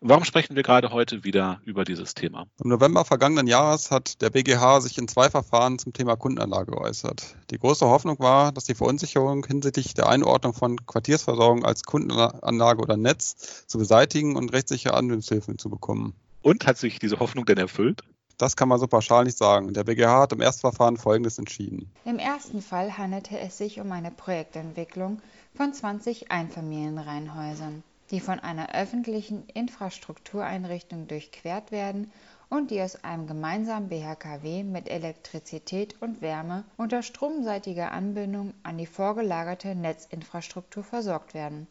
Warum 0.00 0.24
sprechen 0.24 0.56
wir 0.56 0.64
gerade 0.64 0.90
heute 0.90 1.22
wieder 1.22 1.60
über 1.64 1.84
dieses 1.84 2.14
Thema? 2.14 2.48
Im 2.60 2.70
November 2.70 3.04
vergangenen 3.04 3.46
Jahres 3.46 3.92
hat 3.92 4.20
der 4.20 4.30
BGH 4.30 4.80
sich 4.80 4.98
in 4.98 5.06
zwei 5.06 5.30
Verfahren 5.30 5.78
zum 5.78 5.92
Thema 5.92 6.16
Kundenanlage 6.16 6.72
geäußert. 6.72 7.36
Die 7.52 7.58
große 7.58 7.86
Hoffnung 7.86 8.18
war, 8.18 8.50
dass 8.50 8.64
die 8.64 8.74
Verunsicherung 8.74 9.46
hinsichtlich 9.46 9.94
der 9.94 10.08
Einordnung 10.08 10.52
von 10.52 10.84
Quartiersversorgung 10.84 11.64
als 11.64 11.84
Kundenanlage 11.84 12.82
oder 12.82 12.96
Netz 12.96 13.64
zu 13.68 13.78
beseitigen 13.78 14.34
und 14.34 14.52
rechtssichere 14.52 14.94
Anwendungshilfen 14.94 15.58
zu 15.58 15.70
bekommen. 15.70 16.16
Und 16.46 16.64
hat 16.64 16.78
sich 16.78 17.00
diese 17.00 17.18
Hoffnung 17.18 17.44
denn 17.44 17.58
erfüllt? 17.58 18.02
Das 18.38 18.54
kann 18.54 18.68
man 18.68 18.78
so 18.78 18.86
pauschal 18.86 19.24
nicht 19.24 19.36
sagen. 19.36 19.74
Der 19.74 19.82
BGH 19.82 20.20
hat 20.20 20.32
im 20.32 20.40
Erstverfahren 20.40 20.96
Folgendes 20.96 21.40
entschieden. 21.40 21.90
Im 22.04 22.20
ersten 22.20 22.62
Fall 22.62 22.96
handelte 22.96 23.36
es 23.36 23.58
sich 23.58 23.80
um 23.80 23.90
eine 23.90 24.12
Projektentwicklung 24.12 25.20
von 25.56 25.74
20 25.74 26.30
Einfamilienreihenhäusern, 26.30 27.82
die 28.12 28.20
von 28.20 28.38
einer 28.38 28.76
öffentlichen 28.76 29.48
Infrastruktureinrichtung 29.54 31.08
durchquert 31.08 31.72
werden 31.72 32.12
und 32.48 32.70
die 32.70 32.80
aus 32.80 33.02
einem 33.02 33.26
gemeinsamen 33.26 33.88
BHKW 33.88 34.62
mit 34.62 34.88
Elektrizität 34.88 36.00
und 36.00 36.22
Wärme 36.22 36.62
unter 36.76 37.02
stromseitiger 37.02 37.90
Anbindung 37.90 38.54
an 38.62 38.78
die 38.78 38.86
vorgelagerte 38.86 39.74
Netzinfrastruktur 39.74 40.84
versorgt 40.84 41.34
werden 41.34 41.66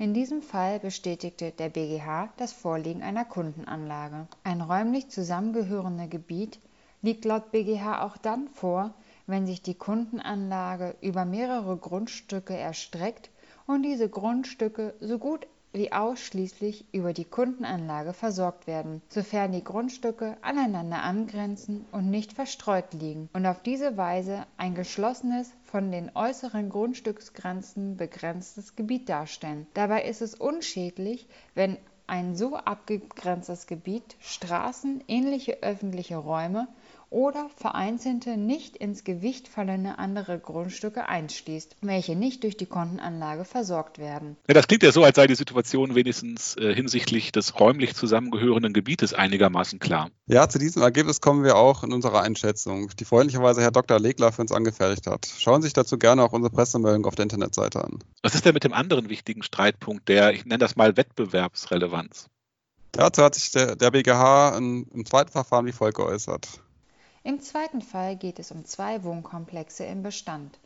in 0.00 0.14
diesem 0.14 0.40
Fall 0.40 0.80
bestätigte 0.80 1.50
der 1.50 1.68
BGH 1.68 2.30
das 2.38 2.54
Vorliegen 2.54 3.02
einer 3.02 3.26
Kundenanlage. 3.26 4.28
Ein 4.44 4.62
räumlich 4.62 5.10
zusammengehörende 5.10 6.08
Gebiet 6.08 6.58
liegt 7.02 7.26
laut 7.26 7.52
BGH 7.52 8.02
auch 8.02 8.16
dann 8.16 8.48
vor, 8.48 8.94
wenn 9.26 9.46
sich 9.46 9.60
die 9.60 9.74
Kundenanlage 9.74 10.96
über 11.02 11.26
mehrere 11.26 11.76
Grundstücke 11.76 12.56
erstreckt 12.56 13.28
und 13.66 13.82
diese 13.82 14.08
Grundstücke 14.08 14.94
so 15.00 15.18
gut 15.18 15.46
wie 15.72 15.92
ausschließlich 15.92 16.86
über 16.92 17.12
die 17.12 17.24
Kundenanlage 17.24 18.12
versorgt 18.12 18.66
werden, 18.66 19.02
sofern 19.08 19.52
die 19.52 19.62
Grundstücke 19.62 20.36
aneinander 20.42 21.02
angrenzen 21.02 21.84
und 21.92 22.10
nicht 22.10 22.32
verstreut 22.32 22.92
liegen 22.92 23.28
und 23.32 23.46
auf 23.46 23.62
diese 23.62 23.96
Weise 23.96 24.46
ein 24.56 24.74
geschlossenes, 24.74 25.52
von 25.64 25.92
den 25.92 26.10
äußeren 26.14 26.68
Grundstücksgrenzen 26.68 27.96
begrenztes 27.96 28.74
Gebiet 28.74 29.08
darstellen. 29.08 29.66
Dabei 29.74 30.04
ist 30.04 30.20
es 30.20 30.34
unschädlich, 30.34 31.28
wenn 31.54 31.78
ein 32.08 32.34
so 32.34 32.56
abgegrenztes 32.56 33.68
Gebiet 33.68 34.16
Straßen, 34.18 35.04
ähnliche 35.06 35.62
öffentliche 35.62 36.16
Räume 36.16 36.66
oder 37.10 37.50
vereinzelte 37.56 38.36
nicht 38.36 38.76
ins 38.76 39.04
Gewicht 39.04 39.48
fallende 39.48 39.98
andere 39.98 40.38
Grundstücke 40.38 41.08
einschließt, 41.08 41.76
welche 41.82 42.16
nicht 42.16 42.44
durch 42.44 42.56
die 42.56 42.66
Kontenanlage 42.66 43.44
versorgt 43.44 43.98
werden. 43.98 44.36
Ja, 44.48 44.54
das 44.54 44.68
klingt 44.68 44.82
ja 44.82 44.92
so, 44.92 45.02
als 45.02 45.16
sei 45.16 45.26
die 45.26 45.34
Situation 45.34 45.94
wenigstens 45.94 46.56
äh, 46.56 46.74
hinsichtlich 46.74 47.32
des 47.32 47.58
räumlich 47.58 47.94
zusammengehörenden 47.94 48.72
Gebietes 48.72 49.12
einigermaßen 49.12 49.80
klar. 49.80 50.10
Ja, 50.26 50.48
zu 50.48 50.58
diesem 50.58 50.82
Ergebnis 50.82 51.20
kommen 51.20 51.44
wir 51.44 51.56
auch 51.56 51.82
in 51.82 51.92
unserer 51.92 52.22
Einschätzung, 52.22 52.88
die 52.98 53.04
freundlicherweise 53.04 53.60
Herr 53.60 53.72
Dr. 53.72 53.98
Legler 53.98 54.32
für 54.32 54.42
uns 54.42 54.52
angefertigt 54.52 55.06
hat. 55.06 55.28
Schauen 55.38 55.62
Sie 55.62 55.66
sich 55.66 55.74
dazu 55.74 55.98
gerne 55.98 56.22
auch 56.22 56.32
unsere 56.32 56.54
Pressemeldung 56.54 57.04
auf 57.06 57.16
der 57.16 57.24
Internetseite 57.24 57.84
an. 57.84 57.98
Was 58.22 58.34
ist 58.34 58.44
denn 58.44 58.54
mit 58.54 58.64
dem 58.64 58.72
anderen 58.72 59.08
wichtigen 59.08 59.42
Streitpunkt 59.42 60.08
der, 60.08 60.32
ich 60.32 60.44
nenne 60.44 60.58
das 60.58 60.76
mal 60.76 60.96
Wettbewerbsrelevanz? 60.96 62.26
Dazu 62.92 63.22
hat 63.22 63.34
sich 63.34 63.50
der, 63.52 63.76
der 63.76 63.90
BGH 63.90 64.56
in, 64.56 64.84
im 64.92 65.04
zweiten 65.04 65.30
Verfahren 65.30 65.66
wie 65.66 65.72
folgt 65.72 65.96
geäußert. 65.96 66.60
Im 67.22 67.40
zweiten 67.40 67.82
Fall 67.82 68.16
geht 68.16 68.38
es 68.38 68.50
um 68.50 68.64
zwei 68.64 69.04
Wohnkomplexe 69.04 69.84
im 69.84 70.02
Bestand 70.02 70.58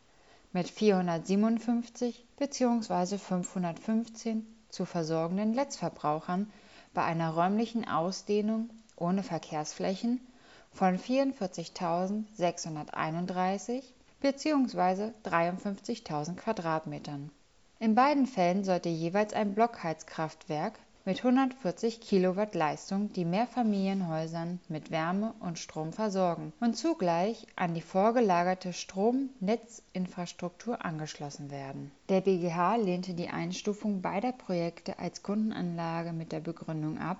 mit 0.52 0.70
457 0.70 2.24
bzw. 2.36 3.18
515 3.18 4.46
zu 4.68 4.84
versorgenden 4.84 5.52
Letztverbrauchern 5.52 6.48
bei 6.94 7.02
einer 7.02 7.30
räumlichen 7.30 7.88
Ausdehnung 7.88 8.70
ohne 8.96 9.24
Verkehrsflächen 9.24 10.24
von 10.70 10.96
44.631 10.96 13.82
bzw. 14.20 15.10
53.000 15.24 16.36
Quadratmetern. 16.36 17.32
In 17.80 17.96
beiden 17.96 18.26
Fällen 18.26 18.62
sollte 18.62 18.88
jeweils 18.88 19.34
ein 19.34 19.54
Blockheizkraftwerk 19.54 20.78
mit 21.06 21.18
140 21.18 22.00
Kilowatt 22.00 22.54
Leistung 22.54 23.12
die 23.12 23.26
Mehrfamilienhäusern 23.26 24.58
mit 24.68 24.90
Wärme 24.90 25.34
und 25.38 25.58
Strom 25.58 25.92
versorgen 25.92 26.54
und 26.60 26.78
zugleich 26.78 27.46
an 27.56 27.74
die 27.74 27.82
vorgelagerte 27.82 28.72
Stromnetzinfrastruktur 28.72 30.82
angeschlossen 30.82 31.50
werden. 31.50 31.90
Der 32.08 32.22
BGH 32.22 32.76
lehnte 32.76 33.12
die 33.12 33.28
Einstufung 33.28 34.00
beider 34.00 34.32
Projekte 34.32 34.98
als 34.98 35.22
Kundenanlage 35.22 36.14
mit 36.14 36.32
der 36.32 36.40
Begründung 36.40 36.98
ab, 36.98 37.18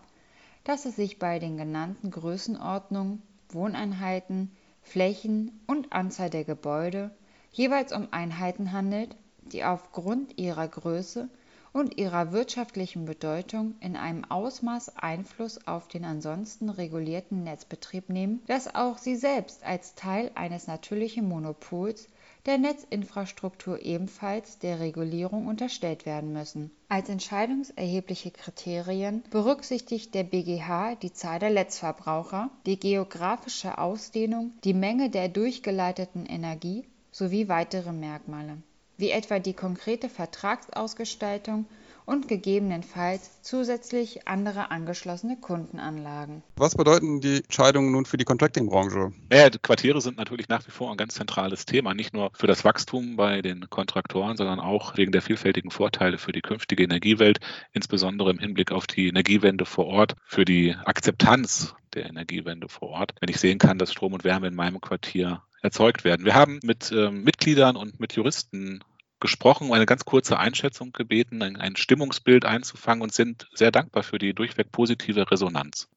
dass 0.65 0.87
es 0.87 0.97
sich 0.97 1.19
bei 1.19 1.39
den 1.39 1.59
genannten 1.59 2.11
Größenordnungen, 2.11 3.21
Wohneinheiten, 3.51 4.57
Flächen 4.81 5.61
und 5.67 5.93
Anzahl 5.93 6.31
der 6.31 6.45
Gebäude 6.45 7.11
jeweils 7.53 7.93
um 7.93 8.09
Einheiten 8.13 8.73
handelt, 8.73 9.15
die 9.43 9.63
aufgrund 9.63 10.39
ihrer 10.39 10.69
Größe 10.69 11.29
und 11.75 11.99
ihrer 11.99 12.31
wirtschaftlichen 12.31 13.05
Bedeutung 13.05 13.75
in 13.81 13.97
einem 13.97 14.25
Ausmaß 14.25 14.97
Einfluss 14.97 15.67
auf 15.67 15.89
den 15.89 16.05
ansonsten 16.05 16.71
regulierten 16.71 17.43
Netzbetrieb 17.43 18.09
nehmen, 18.09 18.43
dass 18.47 18.73
auch 18.77 18.97
sie 18.97 19.17
selbst 19.17 19.65
als 19.65 19.97
Teil 19.97 20.31
eines 20.37 20.69
natürlichen 20.69 21.29
Monopols 21.29 22.07
der 22.47 22.59
Netzinfrastruktur 22.59 23.83
ebenfalls 23.83 24.61
der 24.61 24.79
Regulierung 24.79 25.49
unterstellt 25.49 26.07
werden 26.07 26.33
müssen. 26.33 26.71
Als 26.89 27.09
entscheidungserhebliche 27.09 28.31
Kriterien 28.31 29.25
berücksichtigt 29.31 30.15
der 30.15 30.23
BGH 30.23 30.95
die 30.95 31.13
Zahl 31.13 31.41
der 31.41 31.51
Letztverbraucher, 31.51 32.51
die 32.67 32.79
geografische 32.79 33.79
Ausdehnung, 33.79 34.53
die 34.63 34.75
Menge 34.75 35.11
der 35.11 35.29
durchgeleiteten 35.29 36.25
Energie 36.27 36.85
sowie 37.11 37.49
weitere 37.49 37.93
Merkmale 37.93 38.59
wie 38.97 39.11
etwa 39.11 39.39
die 39.39 39.55
konkrete 39.55 40.09
Vertragsausgestaltung 40.09 41.67
und 42.07 42.29
gegebenenfalls 42.29 43.43
zusätzlich 43.43 44.29
andere 44.29 44.71
angeschlossene 44.71 45.37
Kundenanlagen. 45.37 46.43
Was 46.57 46.75
bedeuten 46.77 47.21
die 47.21 47.39
Entscheidungen 47.39 47.93
nun 47.93 48.05
für 48.05 48.17
die 48.17 48.25
Contracting-Branche? 48.25 49.13
Ja, 49.33 49.49
Quartiere 49.51 50.01
sind 50.01 50.19
natürlich 50.19 50.49
nach 50.49 50.67
wie 50.67 50.71
vor 50.71 50.91
ein 50.91 50.97
ganz 50.97 51.15
zentrales 51.15 51.65
Thema, 51.65 51.95
nicht 51.95 52.13
nur 52.13 52.31
für 52.35 52.47
das 52.47 52.65
Wachstum 52.65 53.17
bei 53.17 53.41
den 53.41 53.69
Kontraktoren, 53.71 54.37
sondern 54.37 54.61
auch 54.61 54.97
wegen 54.97 55.13
der 55.13 55.23
vielfältigen 55.23 55.71
Vorteile 55.71 56.19
für 56.19 56.33
die 56.33 56.43
künftige 56.43 56.83
Energiewelt, 56.85 57.41
insbesondere 57.73 58.31
im 58.31 58.39
Hinblick 58.39 58.71
auf 58.71 58.87
die 58.87 59.09
Energiewende 59.09 59.65
vor 59.65 59.87
Ort, 59.87 60.15
für 60.27 60.45
die 60.45 60.75
Akzeptanz 60.85 61.75
der 61.95 62.07
Energiewende 62.07 62.69
vor 62.69 62.91
Ort. 62.91 63.15
Wenn 63.21 63.31
ich 63.31 63.39
sehen 63.39 63.59
kann, 63.59 63.79
dass 63.79 63.93
Strom 63.93 64.13
und 64.13 64.25
Wärme 64.25 64.49
in 64.49 64.55
meinem 64.55 64.81
Quartier 64.81 65.43
erzeugt 65.65 66.05
werden. 66.05 66.27
Wir 66.27 66.35
haben 66.35 66.61
mit 66.63 66.93
äh, 66.93 67.11
Mitgliedern 67.11 67.75
und 67.77 67.99
mit 67.99 68.13
Juristen 68.13 68.85
gesprochen, 69.19 69.73
eine 69.73 69.87
ganz 69.87 70.05
kurze 70.05 70.39
Einschätzung 70.39 70.93
gebeten, 70.93 71.43
ein, 71.43 71.57
ein 71.57 71.75
Stimmungsbild 71.77 72.45
einzufangen 72.45 73.03
und 73.03 73.15
sind 73.15 73.49
sehr 73.55 73.71
dankbar 73.71 74.03
für 74.03 74.19
die 74.19 74.35
durchweg 74.35 74.71
positive 74.71 75.31
Resonanz. 75.31 75.89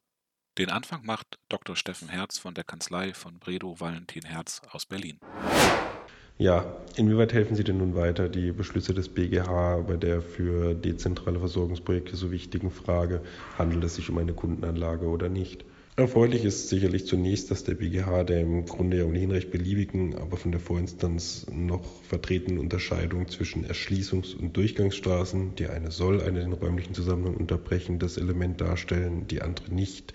Den 0.58 0.70
Anfang 0.72 1.06
macht 1.06 1.38
Dr. 1.50 1.76
Steffen 1.76 2.08
Herz 2.08 2.40
von 2.40 2.54
der 2.54 2.64
Kanzlei 2.64 3.14
von 3.14 3.40
Bredow 3.40 3.80
Valentin 3.80 4.24
Herz 4.24 4.62
aus 4.72 4.86
Berlin. 4.86 5.20
Ja, 6.38 6.78
inwieweit 6.96 7.34
helfen 7.34 7.56
Sie 7.56 7.66
denn 7.66 7.78
nun 7.78 7.96
weiter 7.96 8.30
die 8.30 8.54
Beschlüsse 8.54 8.94
des 8.94 9.10
BGH 9.10 9.82
bei 9.86 9.98
der 9.98 10.22
für 10.22 10.76
dezentrale 10.76 11.40
Versorgungsprojekte 11.40 12.16
so 12.16 12.32
wichtigen 12.32 12.72
Frage, 12.72 13.22
handelt 13.58 13.84
es 13.84 13.96
sich 13.96 14.10
um 14.10 14.18
eine 14.18 14.34
Kundenanlage 14.34 15.08
oder 15.08 15.28
nicht? 15.28 15.66
Erfreulich 16.00 16.46
ist 16.46 16.70
sicherlich 16.70 17.08
zunächst, 17.08 17.50
dass 17.50 17.64
der 17.64 17.74
BGH 17.74 18.24
der 18.26 18.42
im 18.42 18.68
Grunde 18.68 19.00
ja 19.00 19.06
ohnehin 19.06 19.32
recht 19.32 19.50
beliebigen, 19.50 20.14
aber 20.14 20.38
von 20.38 20.52
der 20.52 20.62
Vorinstanz 20.62 21.48
noch 21.52 22.04
vertretenen 22.04 22.60
Unterscheidung 22.60 23.28
zwischen 23.30 23.66
Erschließungs- 23.66 24.36
und 24.38 24.56
Durchgangsstraßen, 24.56 25.56
die 25.56 25.66
eine 25.66 25.90
soll 25.90 26.22
eine 26.22 26.42
den 26.42 26.54
räumlichen 26.54 26.94
Zusammenhang 26.94 27.36
unterbrechendes 27.36 28.18
Element 28.18 28.62
darstellen, 28.62 29.26
die 29.28 29.42
andere 29.42 29.74
nicht, 29.74 30.14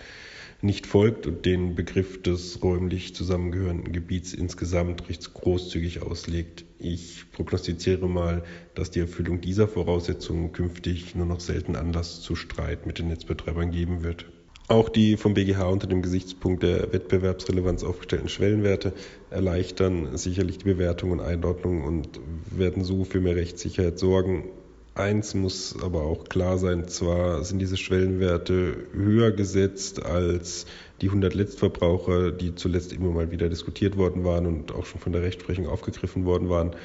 nicht 0.61 0.87
folgt 0.87 1.27
und 1.27 1.47
den 1.47 1.75
Begriff 1.75 2.23
des 2.23 2.63
räumlich 2.63 3.17
zusammengehörenden 3.17 3.93
Gebiets 3.93 4.35
insgesamt 4.35 5.09
recht 5.09 5.35
großzügig 5.35 6.01
auslegt. 6.01 6.65
Ich 6.79 7.25
prognostiziere 7.33 8.09
mal, 8.09 8.45
dass 8.77 8.93
die 8.93 9.01
Erfüllung 9.01 9.41
dieser 9.41 9.67
Voraussetzungen 9.67 10.53
künftig 10.53 11.17
nur 11.17 11.27
noch 11.27 11.41
selten 11.41 11.75
Anlass 11.75 12.21
zu 12.21 12.37
Streit 12.37 12.87
mit 12.87 13.01
den 13.01 13.09
Netzbetreibern 13.09 13.73
geben 13.73 14.05
wird. 14.05 14.27
Auch 14.69 14.89
die 14.89 15.17
vom 15.17 15.35
BGH 15.35 15.69
unter 15.69 15.87
dem 15.87 16.03
Gesichtspunkt 16.03 16.63
der 16.63 16.93
Wettbewerbsrelevanz 16.93 17.85
aufgestellten 17.85 18.29
Schwellenwerte 18.29 18.93
erleichtern 19.31 20.17
sicherlich 20.17 20.59
die 20.59 20.65
Bewertung 20.65 21.11
und 21.11 21.21
Einordnung 21.21 21.85
und 21.85 22.21
werden 22.51 22.85
so 22.85 23.05
für 23.05 23.21
mehr 23.21 23.37
Rechtssicherheit 23.37 23.99
sorgen. 23.99 24.45
Eins 24.95 25.35
muss 25.35 25.75
aber 25.83 26.03
auch 26.03 26.25
klar 26.25 26.59
sein, 26.59 26.87
zwar 26.87 27.45
sind 27.45 27.59
diese 27.59 27.79
Schwellenwerte 27.79 28.77
höher 28.93 29.33
gesetzt 29.33 30.05
als 30.05 30.67
die 31.01 31.07
100 31.07 31.35
Letztverbraucher, 31.35 32.31
die 32.31 32.55
zuletzt 32.55 32.93
immer 32.93 33.11
mal 33.11 33.31
wieder 33.31 33.49
diskutiert 33.49 33.97
worden 33.97 34.23
waren 34.25 34.47
und 34.47 34.73
auch 34.73 34.85
schon 34.85 35.01
von 35.01 35.13
der 35.13 35.23
Rechtsprechung 35.23 35.67
aufgegriffen 35.67 36.27
worden 36.27 36.51
waren. 36.51 36.77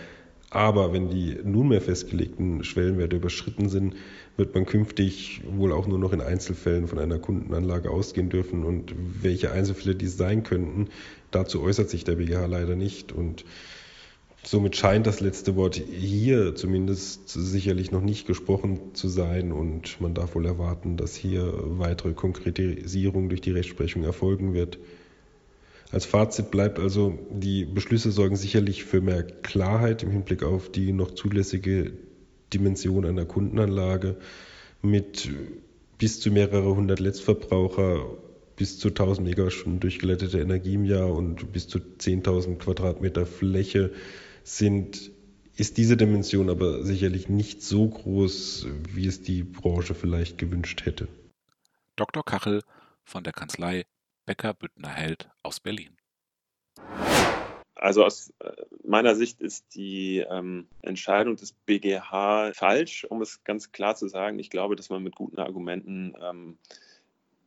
Aber 0.50 0.94
wenn 0.94 1.10
die 1.10 1.38
nunmehr 1.44 1.82
festgelegten 1.82 2.64
Schwellenwerte 2.64 3.18
überschritten 3.18 3.68
sind, 3.68 3.96
wird 4.38 4.56
man 4.56 4.66
künftig 4.66 5.42
wohl 5.46 5.74
auch 5.74 5.88
nur 5.88 6.00
noch 6.00 6.14
in 6.14 6.22
Einzelfällen 6.22 6.88
von 6.88 7.00
einer 7.00 7.20
Kundenanlage 7.20 7.92
ausgehen 7.92 8.30
dürfen. 8.30 8.64
Und 8.64 8.94
welche 9.22 9.52
Einzelfälle 9.52 9.96
dies 9.96 10.16
sein 10.16 10.44
könnten, 10.44 10.88
dazu 11.32 11.62
äußert 11.62 11.90
sich 11.90 12.06
der 12.06 12.16
BGH 12.16 12.46
leider 12.46 12.78
nicht. 12.78 13.12
Und 13.12 13.44
somit 14.42 14.78
scheint 14.78 15.06
das 15.06 15.20
letzte 15.20 15.58
Wort 15.58 15.76
hier 15.76 16.56
zumindest 16.56 17.28
sicherlich 17.28 17.92
noch 17.92 18.02
nicht 18.02 18.26
gesprochen 18.26 18.94
zu 18.94 19.10
sein. 19.10 19.52
Und 19.52 20.00
man 20.00 20.14
darf 20.14 20.34
wohl 20.36 20.46
erwarten, 20.46 20.96
dass 20.96 21.14
hier 21.14 21.52
weitere 21.56 22.14
Konkretisierung 22.14 23.28
durch 23.28 23.42
die 23.42 23.52
Rechtsprechung 23.52 24.06
erfolgen 24.06 24.54
wird. 24.54 24.80
Als 25.92 26.06
Fazit 26.06 26.52
bleibt 26.52 26.80
also, 26.80 27.18
die 27.32 27.66
Beschlüsse 27.66 28.12
sorgen 28.12 28.36
sicherlich 28.36 28.84
für 28.84 29.00
mehr 29.00 29.24
Klarheit 29.24 30.04
im 30.04 30.12
Hinblick 30.12 30.44
auf 30.44 30.70
die 30.70 30.92
noch 30.92 31.12
zulässige 31.12 31.94
Dimension 32.54 33.06
einer 33.06 33.26
Kundenanlage 33.26 34.18
mit 34.82 35.30
bis 35.98 36.20
zu 36.20 36.32
mehrere 36.32 36.76
hundert 36.76 37.00
Letztverbraucher, 37.00 38.06
bis 38.56 38.80
zu 38.80 38.90
1000 38.90 39.28
Megastunden 39.28 39.80
durchgeleitete 39.80 40.40
Energie 40.40 40.76
im 40.76 40.86
Jahr 40.86 41.12
und 41.14 41.52
bis 41.54 41.68
zu 41.68 41.80
10.000 41.80 42.58
Quadratmeter 42.58 43.26
Fläche 43.26 43.92
sind, 44.44 45.12
ist 45.56 45.78
diese 45.78 45.98
Dimension 45.98 46.50
aber 46.50 46.84
sicherlich 46.84 47.30
nicht 47.30 47.64
so 47.64 47.88
groß, 47.88 48.68
wie 48.94 49.08
es 49.08 49.22
die 49.22 49.44
Branche 49.44 49.96
vielleicht 49.96 50.38
gewünscht 50.38 50.86
hätte. 50.86 51.08
Dr. 51.96 52.24
Kachel 52.24 52.62
von 53.04 53.24
der 53.24 53.34
Kanzlei 53.34 53.86
Becker 54.28 54.54
Büttner 54.54 54.90
Held 54.90 55.30
aus 55.42 55.62
Berlin. 55.62 55.98
Also 57.76 58.04
aus 58.04 58.34
äh, 58.40 58.52
meiner 58.84 59.16
Sicht 59.16 59.40
ist 59.40 59.74
die 59.74 60.20
ähm, 60.30 60.68
Entscheidung 60.82 61.38
des 61.38 61.54
BGH 61.54 62.52
falsch, 62.54 63.06
um 63.06 63.22
es 63.22 63.44
ganz 63.46 63.72
klar 63.72 63.96
zu 63.96 64.08
sagen. 64.08 64.38
Ich 64.38 64.50
glaube, 64.50 64.76
dass 64.76 64.90
man 64.90 65.02
mit 65.02 65.16
guten 65.16 65.40
Argumenten 65.40 66.14
ähm, 66.22 66.58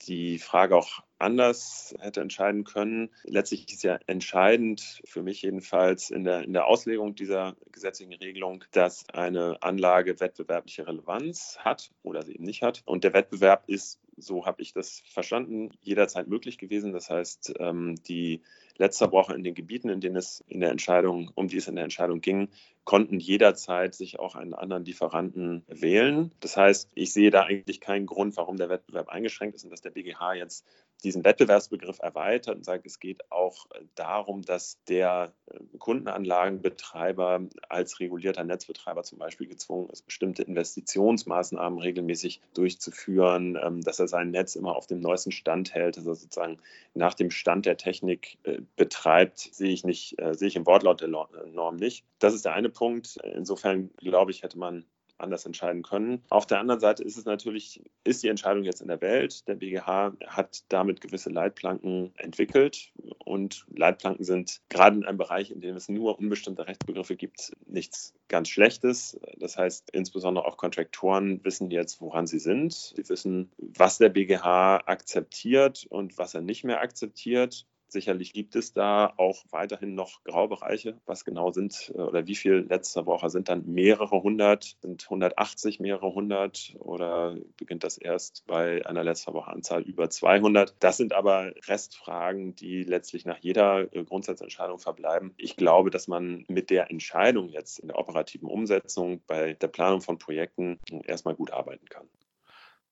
die 0.03 0.39
Frage 0.39 0.77
auch 0.77 1.03
anders 1.19 1.95
hätte 1.99 2.23
entscheiden 2.23 2.65
können. 2.65 3.11
Letztlich 3.25 3.71
ist 3.71 3.83
ja 3.83 3.99
entscheidend, 4.07 5.03
für 5.05 5.23
mich 5.23 5.43
jedenfalls, 5.43 6.11
in 6.11 6.25
der, 6.25 6.45
in 6.45 6.55
der 6.55 6.67
Auslegung 6.67 7.15
dieser 7.15 7.57
gesetzlichen 7.73 8.15
Regelung, 8.15 8.65
dass 8.71 9.07
eine 9.11 9.63
Anlage 9.63 10.19
wettbewerbliche 10.19 10.87
Relevanz 10.87 11.59
hat 11.59 11.91
oder 12.03 12.23
sie 12.23 12.35
eben 12.35 12.45
nicht 12.45 12.63
hat. 12.63 12.83
Und 12.87 13.05
der 13.05 13.13
Wettbewerb 13.13 13.65
ist, 13.67 14.01
so 14.21 14.47
habe 14.47 14.63
ich 14.63 14.73
das 14.73 15.03
verstanden, 15.11 15.71
jederzeit 15.81 16.29
möglich 16.29 16.59
gewesen. 16.59 16.93
Das 16.93 17.11
heißt, 17.11 17.55
ähm, 17.59 17.97
die 18.07 18.43
Letztverbraucher 18.77 19.35
in 19.35 19.45
den 19.45 19.55
Gebieten, 19.55 19.89
in 19.89 20.01
denen 20.01 20.17
es 20.17 20.43
in 20.47 20.61
der 20.61 20.71
Entscheidung, 20.71 21.31
um 21.35 21.49
die 21.49 21.59
es 21.59 21.69
in 21.69 21.75
der 21.75 21.85
Entscheidung 21.85 22.21
ging, 22.21 22.49
konnten 22.85 23.21
jederzeit 23.21 23.95
sich 23.95 24.19
auch 24.19 24.35
einen 24.35 24.55
anderen 24.55 24.85
Lieferanten 24.85 25.65
wählen. 25.69 26.33
Das 26.41 26.57
heißt, 26.57 26.91
ich 26.95 27.13
sehe 27.13 27.31
da 27.31 27.43
eigentlich 27.43 27.81
keinen 27.81 28.07
Grund, 28.07 28.37
warum 28.37 28.57
der 28.57 28.71
Wettbewerb 28.71 29.09
eingeschränkt 29.09 29.55
ist 29.55 29.65
und 29.65 29.71
dass 29.71 29.83
der 29.83 29.91
BGH 29.91 30.35
jetzt 30.35 30.67
diesen 31.01 31.25
Wettbewerbsbegriff 31.25 31.99
erweitert 32.01 32.57
und 32.57 32.65
sagt, 32.65 32.87
es 32.87 33.01
geht 33.01 33.31
auch 33.31 33.67
darum, 33.95 34.43
dass 34.43 34.83
der 34.89 35.33
Kundenanlagenbetreiber 35.79 37.49
als 37.69 38.01
regulierter 38.01 38.45
Netzbetreiber 38.45 39.03
zum 39.03 39.19
Beispiel 39.19 39.47
gezwungen 39.47 39.89
ist, 39.91 40.07
bestimmte 40.07 40.43
Investitionsmaßnahmen 40.43 41.79
regelmäßig 41.79 42.41
durchzuführen, 42.55 43.59
ähm, 43.63 43.81
dass 43.81 43.99
er 43.99 44.09
sein 44.09 44.31
Netz 44.31 44.57
immer 44.57 44.77
auf 44.77 44.87
dem 44.87 45.01
neuesten 45.01 45.33
Stand 45.33 45.75
hält, 45.75 45.97
dass 45.97 46.07
er 46.07 46.15
sozusagen 46.15 46.59
nach 46.95 47.15
dem 47.15 47.31
Stand 47.31 47.67
der 47.67 47.77
Technik 47.77 48.39
äh, 48.45 48.61
betreibt, 48.77 49.39
sehe 49.39 49.73
ich 49.73 49.85
nicht, 49.85 50.21
äh, 50.21 50.35
sehe 50.35 50.49
ich 50.49 50.57
im 50.57 50.67
Wortlaut 50.67 51.01
der 51.01 51.09
Norm 51.09 51.77
nicht. 51.77 52.05
Das 52.19 52.35
ist 52.35 52.45
der 52.45 52.55
eine 52.55 52.69
Punkt. 52.69 53.17
Insofern 53.35 53.91
glaube 53.97 54.31
ich, 54.31 54.43
hätte 54.43 54.59
man 54.59 54.85
anders 55.21 55.47
entscheiden 55.47 55.83
können. 55.83 56.23
Auf 56.31 56.47
der 56.47 56.61
anderen 56.61 56.81
Seite 56.81 57.03
ist 57.03 57.17
es 57.17 57.25
natürlich, 57.25 57.83
ist 58.05 58.23
die 58.23 58.29
Entscheidung 58.29 58.65
jetzt 58.65 58.81
in 58.81 58.89
der 58.89 59.01
Welt. 59.01 59.47
Der 59.49 59.55
BGH 59.55 60.13
hat 60.27 60.65
damit 60.69 61.01
gewisse 61.01 61.31
Leitplanken 61.31 62.13
entwickelt 62.17 62.93
und 63.25 63.67
Leitplanken 63.75 64.25
sind 64.25 64.61
gerade 64.69 64.97
in 64.97 65.05
einem 65.05 65.19
Bereich, 65.19 65.51
in 65.51 65.61
dem 65.61 65.77
es 65.77 65.89
nur 65.89 66.19
unbestimmte 66.19 66.67
Rechtsbegriffe 66.67 67.17
gibt, 67.17 67.53
nichts 67.67 68.15
ganz 68.29 68.49
Schlechtes. 68.49 69.19
Das 69.39 69.57
heißt, 69.57 69.91
insbesondere 69.93 70.47
auch 70.47 70.57
Kontraktoren 70.57 71.45
wissen 71.45 71.71
jetzt, 71.71 72.01
woran 72.01 72.27
sie 72.27 72.39
sind. 72.39 72.73
Sie 72.73 73.09
wissen, 73.09 73.51
was 73.59 73.99
der 73.99 74.09
BGH 74.09 74.83
akzeptiert 74.87 75.87
und 75.89 76.19
was 76.19 76.35
er 76.35 76.41
nicht 76.41 76.65
mehr 76.65 76.81
akzeptiert. 76.81 77.67
Sicherlich 77.91 78.33
gibt 78.33 78.55
es 78.55 78.73
da 78.73 79.13
auch 79.17 79.45
weiterhin 79.51 79.95
noch 79.95 80.23
Graubereiche. 80.25 81.01
Was 81.07 81.25
genau 81.25 81.51
sind 81.51 81.93
äh, 81.95 82.01
oder 82.01 82.27
wie 82.27 82.37
viele 82.37 82.63
Netzverbraucher 82.63 83.31
sind 83.31 83.49
dann 83.49 83.67
mehrere 83.67 84.23
hundert? 84.23 84.77
Sind 84.81 85.05
180 85.05 85.81
mehrere 85.81 86.15
hundert 86.15 86.77
oder 86.79 87.37
beginnt 87.57 87.83
das 87.83 87.99
erst 87.99 88.47
bei 88.47 88.87
einer 88.87 89.03
Netzverbraucheranzahl 89.03 89.83
über 89.83 90.09
200? 90.09 90.77
Das 90.79 90.97
sind 90.97 91.13
aber 91.13 91.53
Restfragen, 91.67 92.55
die 92.55 92.85
letztlich 92.85 93.25
nach 93.25 93.39
jeder 93.39 93.93
äh, 93.93 94.05
Grundsatzentscheidung 94.05 94.79
verbleiben. 94.79 95.35
Ich 95.37 95.57
glaube, 95.57 95.91
dass 95.91 96.07
man 96.07 96.45
mit 96.49 96.71
der 96.71 96.91
Entscheidung 96.91 97.49
jetzt 97.49 97.81
in 97.81 97.89
der 97.89 97.99
operativen 97.99 98.49
Umsetzung 98.49 99.23
bei 99.27 99.55
der 99.55 99.69
Planung 99.69 100.01
von 100.01 100.19
Projekten 100.19 100.79
erstmal 101.07 101.35
gut 101.35 101.51
arbeiten 101.51 101.87
kann. 101.89 102.09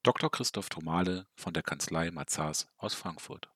Dr. 0.02 0.30
Christoph 0.30 0.68
Tomale 0.68 1.26
von 1.34 1.52
der 1.52 1.62
Kanzlei 1.62 2.10
Mazars 2.10 2.68
aus 2.78 2.94
Frankfurt. 2.94 3.50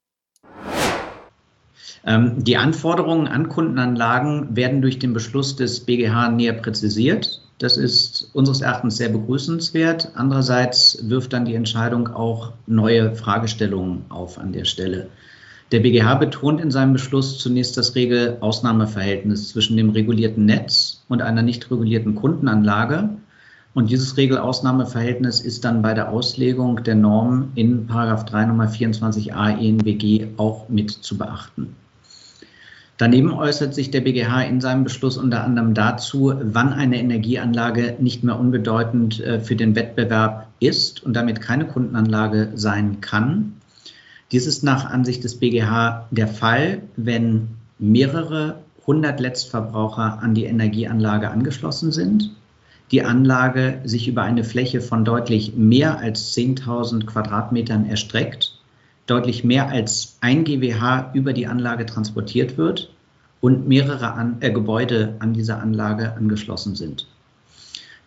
Ähm, 2.04 2.44
die 2.44 2.56
Anforderungen 2.56 3.28
an 3.28 3.48
Kundenanlagen 3.48 4.56
werden 4.56 4.82
durch 4.82 4.98
den 4.98 5.12
Beschluss 5.12 5.56
des 5.56 5.80
BGH 5.80 6.30
näher 6.30 6.54
präzisiert. 6.54 7.40
Das 7.58 7.76
ist 7.76 8.30
unseres 8.32 8.60
Erachtens 8.60 8.96
sehr 8.96 9.08
begrüßenswert. 9.08 10.12
Andererseits 10.14 11.08
wirft 11.08 11.32
dann 11.32 11.44
die 11.44 11.54
Entscheidung 11.54 12.08
auch 12.08 12.52
neue 12.66 13.14
Fragestellungen 13.14 14.04
auf 14.08 14.38
an 14.38 14.52
der 14.52 14.64
Stelle. 14.64 15.08
Der 15.70 15.80
BGH 15.80 16.16
betont 16.16 16.60
in 16.60 16.70
seinem 16.70 16.92
Beschluss 16.92 17.38
zunächst 17.38 17.76
das 17.78 17.94
Regel-Ausnahmeverhältnis 17.94 19.48
zwischen 19.48 19.76
dem 19.76 19.90
regulierten 19.90 20.44
Netz 20.44 21.02
und 21.08 21.22
einer 21.22 21.42
nicht 21.42 21.70
regulierten 21.70 22.14
Kundenanlage. 22.14 23.10
Und 23.74 23.90
dieses 23.90 24.18
Regel-Ausnahmeverhältnis 24.18 25.40
ist 25.40 25.64
dann 25.64 25.80
bei 25.80 25.94
der 25.94 26.10
Auslegung 26.10 26.84
der 26.84 26.94
Norm 26.94 27.52
in 27.54 27.86
3 27.86 28.44
Nummer 28.44 28.68
24a 28.68 29.58
ENBG 29.58 30.28
auch 30.36 30.68
mit 30.68 30.90
zu 30.90 31.16
beachten. 31.16 31.74
Daneben 32.98 33.32
äußert 33.32 33.74
sich 33.74 33.90
der 33.90 34.02
BGH 34.02 34.42
in 34.42 34.60
seinem 34.60 34.84
Beschluss 34.84 35.16
unter 35.16 35.42
anderem 35.42 35.72
dazu, 35.72 36.34
wann 36.40 36.74
eine 36.74 37.00
Energieanlage 37.00 37.96
nicht 37.98 38.22
mehr 38.22 38.38
unbedeutend 38.38 39.20
äh, 39.20 39.40
für 39.40 39.56
den 39.56 39.74
Wettbewerb 39.74 40.48
ist 40.60 41.02
und 41.02 41.14
damit 41.14 41.40
keine 41.40 41.66
Kundenanlage 41.66 42.52
sein 42.54 43.00
kann. 43.00 43.54
Dies 44.30 44.46
ist 44.46 44.62
nach 44.62 44.84
Ansicht 44.84 45.24
des 45.24 45.40
BGH 45.40 46.06
der 46.10 46.28
Fall, 46.28 46.82
wenn 46.96 47.48
mehrere 47.78 48.58
hundert 48.86 49.18
Letztverbraucher 49.18 50.22
an 50.22 50.34
die 50.34 50.44
Energieanlage 50.44 51.30
angeschlossen 51.30 51.90
sind 51.90 52.30
die 52.92 53.02
Anlage 53.02 53.80
sich 53.84 54.06
über 54.06 54.22
eine 54.22 54.44
Fläche 54.44 54.82
von 54.82 55.04
deutlich 55.04 55.54
mehr 55.56 55.98
als 55.98 56.36
10.000 56.36 57.06
Quadratmetern 57.06 57.86
erstreckt, 57.86 58.60
deutlich 59.06 59.42
mehr 59.44 59.70
als 59.70 60.18
ein 60.20 60.44
GWH 60.44 61.10
über 61.14 61.32
die 61.32 61.46
Anlage 61.46 61.86
transportiert 61.86 62.58
wird 62.58 62.90
und 63.40 63.66
mehrere 63.66 64.12
an, 64.12 64.36
äh, 64.40 64.52
Gebäude 64.52 65.16
an 65.18 65.32
dieser 65.32 65.60
Anlage 65.60 66.14
angeschlossen 66.14 66.76
sind. 66.76 67.08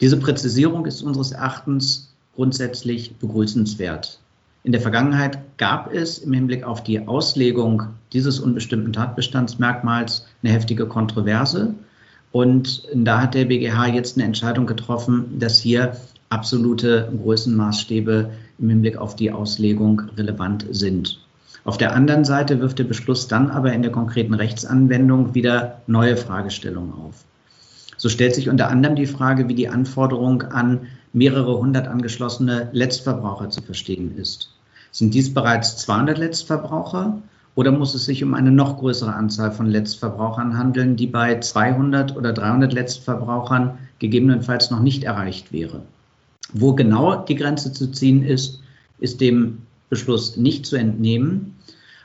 Diese 0.01 0.17
Präzisierung 0.17 0.85
ist 0.85 1.01
unseres 1.01 1.31
Erachtens 1.31 2.13
grundsätzlich 2.35 3.15
begrüßenswert. 3.15 4.19
In 4.63 4.71
der 4.71 4.81
Vergangenheit 4.81 5.39
gab 5.57 5.93
es 5.93 6.19
im 6.19 6.33
Hinblick 6.33 6.63
auf 6.63 6.83
die 6.83 7.07
Auslegung 7.07 7.83
dieses 8.13 8.39
unbestimmten 8.39 8.93
Tatbestandsmerkmals 8.93 10.25
eine 10.43 10.53
heftige 10.53 10.85
Kontroverse. 10.87 11.75
Und 12.35 12.83
da 12.93 13.21
hat 13.21 13.33
der 13.33 13.45
BGH 13.45 13.87
jetzt 13.93 14.17
eine 14.17 14.25
Entscheidung 14.25 14.65
getroffen, 14.65 15.39
dass 15.39 15.57
hier 15.57 15.95
absolute 16.27 17.09
Größenmaßstäbe 17.23 18.29
im 18.59 18.69
Hinblick 18.69 18.97
auf 18.97 19.15
die 19.15 19.31
Auslegung 19.31 20.01
relevant 20.17 20.65
sind. 20.69 21.21
Auf 21.63 21.77
der 21.77 21.95
anderen 21.95 22.25
Seite 22.25 22.59
wirft 22.59 22.77
der 22.77 22.83
Beschluss 22.83 23.29
dann 23.29 23.49
aber 23.49 23.71
in 23.71 23.83
der 23.83 23.93
konkreten 23.93 24.33
Rechtsanwendung 24.33 25.33
wieder 25.33 25.79
neue 25.87 26.17
Fragestellungen 26.17 26.91
auf. 26.91 27.23
So 27.95 28.09
stellt 28.09 28.35
sich 28.35 28.49
unter 28.49 28.67
anderem 28.67 28.97
die 28.97 29.05
Frage, 29.05 29.47
wie 29.47 29.55
die 29.55 29.69
Anforderung 29.69 30.41
an 30.41 30.87
mehrere 31.13 31.57
hundert 31.57 31.87
angeschlossene 31.87 32.67
Letztverbraucher 32.73 33.49
zu 33.49 33.61
verstehen 33.61 34.17
ist. 34.17 34.51
Sind 34.91 35.13
dies 35.13 35.33
bereits 35.33 35.77
200 35.77 36.17
Letztverbraucher 36.17 37.21
oder 37.55 37.71
muss 37.71 37.95
es 37.95 38.05
sich 38.05 38.23
um 38.23 38.33
eine 38.33 38.51
noch 38.51 38.77
größere 38.77 39.13
Anzahl 39.13 39.51
von 39.51 39.67
Letztverbrauchern 39.67 40.57
handeln, 40.57 40.97
die 40.97 41.07
bei 41.07 41.39
200 41.39 42.15
oder 42.15 42.33
300 42.33 42.73
Letztverbrauchern 42.73 43.77
gegebenenfalls 43.99 44.71
noch 44.71 44.81
nicht 44.81 45.05
erreicht 45.05 45.53
wäre? 45.53 45.81
Wo 46.53 46.73
genau 46.73 47.15
die 47.15 47.35
Grenze 47.35 47.71
zu 47.71 47.91
ziehen 47.91 48.23
ist, 48.23 48.59
ist 48.99 49.21
dem 49.21 49.59
Beschluss 49.89 50.35
nicht 50.35 50.65
zu 50.65 50.75
entnehmen. 50.75 51.55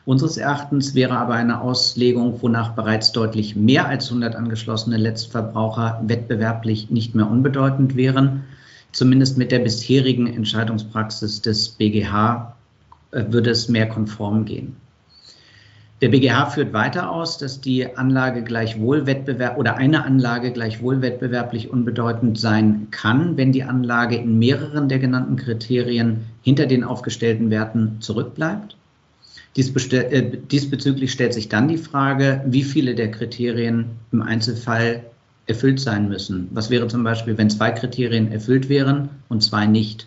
Unseres 0.07 0.37
Erachtens 0.37 0.95
wäre 0.95 1.19
aber 1.19 1.35
eine 1.35 1.61
Auslegung, 1.61 2.41
wonach 2.41 2.73
bereits 2.73 3.13
deutlich 3.13 3.55
mehr 3.57 3.87
als 3.87 4.09
100 4.09 4.35
angeschlossene 4.35 4.97
Letztverbraucher 4.97 6.01
wettbewerblich 6.07 6.91
nicht 6.91 7.15
mehr 7.15 7.29
unbedeutend 7.29 7.97
wären. 7.97 8.45
Zumindest 8.93 9.37
mit 9.37 9.53
der 9.53 9.61
bisherigen 9.61 10.27
Entscheidungspraxis 10.27 11.43
des 11.43 11.69
BGH 11.71 12.57
äh, 13.13 13.25
würde 13.29 13.51
es 13.51 13.69
mehr 13.69 13.89
konform 13.89 14.45
gehen. 14.45 14.77
Der 16.01 16.09
BGH 16.09 16.47
führt 16.47 16.73
weiter 16.73 17.11
aus, 17.11 17.37
dass 17.37 17.61
die 17.61 17.97
Anlage 17.97 18.43
gleichwohl 18.43 19.05
Wettbewerb 19.05 19.59
oder 19.59 19.77
eine 19.77 20.05
Anlage 20.05 20.51
gleichwohl 20.51 21.03
wettbewerblich 21.03 21.69
unbedeutend 21.71 22.39
sein 22.39 22.89
kann, 22.91 23.37
wenn 23.37 23.53
die 23.53 23.65
Anlage 23.65 24.17
in 24.17 24.39
mehreren 24.39 24.89
der 24.89 24.99
genannten 24.99 25.37
Kriterien 25.37 26.25
hinter 26.41 26.65
den 26.65 26.85
aufgestellten 26.85 27.51
Werten 27.51 27.97
zurückbleibt. 28.01 28.77
Äh, 29.57 30.39
diesbezüglich 30.51 31.13
stellt 31.13 31.35
sich 31.35 31.51
dann 31.51 31.69
die 31.69 31.77
Frage, 31.77 32.43
wie 32.47 32.63
viele 32.63 32.95
der 32.95 33.11
Kriterien 33.11 33.87
im 34.11 34.23
Einzelfall 34.23 35.03
erfüllt 35.47 35.81
sein 35.81 36.09
müssen. 36.09 36.49
Was 36.53 36.71
wäre 36.71 36.89
zum 36.89 37.05
Beispiel, 37.05 37.37
wenn 37.37 37.51
zwei 37.51 37.73
Kriterien 37.73 38.33
erfüllt 38.33 38.71
wären 38.71 39.11
und 39.29 39.43
zwei 39.43 39.67
nicht? 39.67 40.07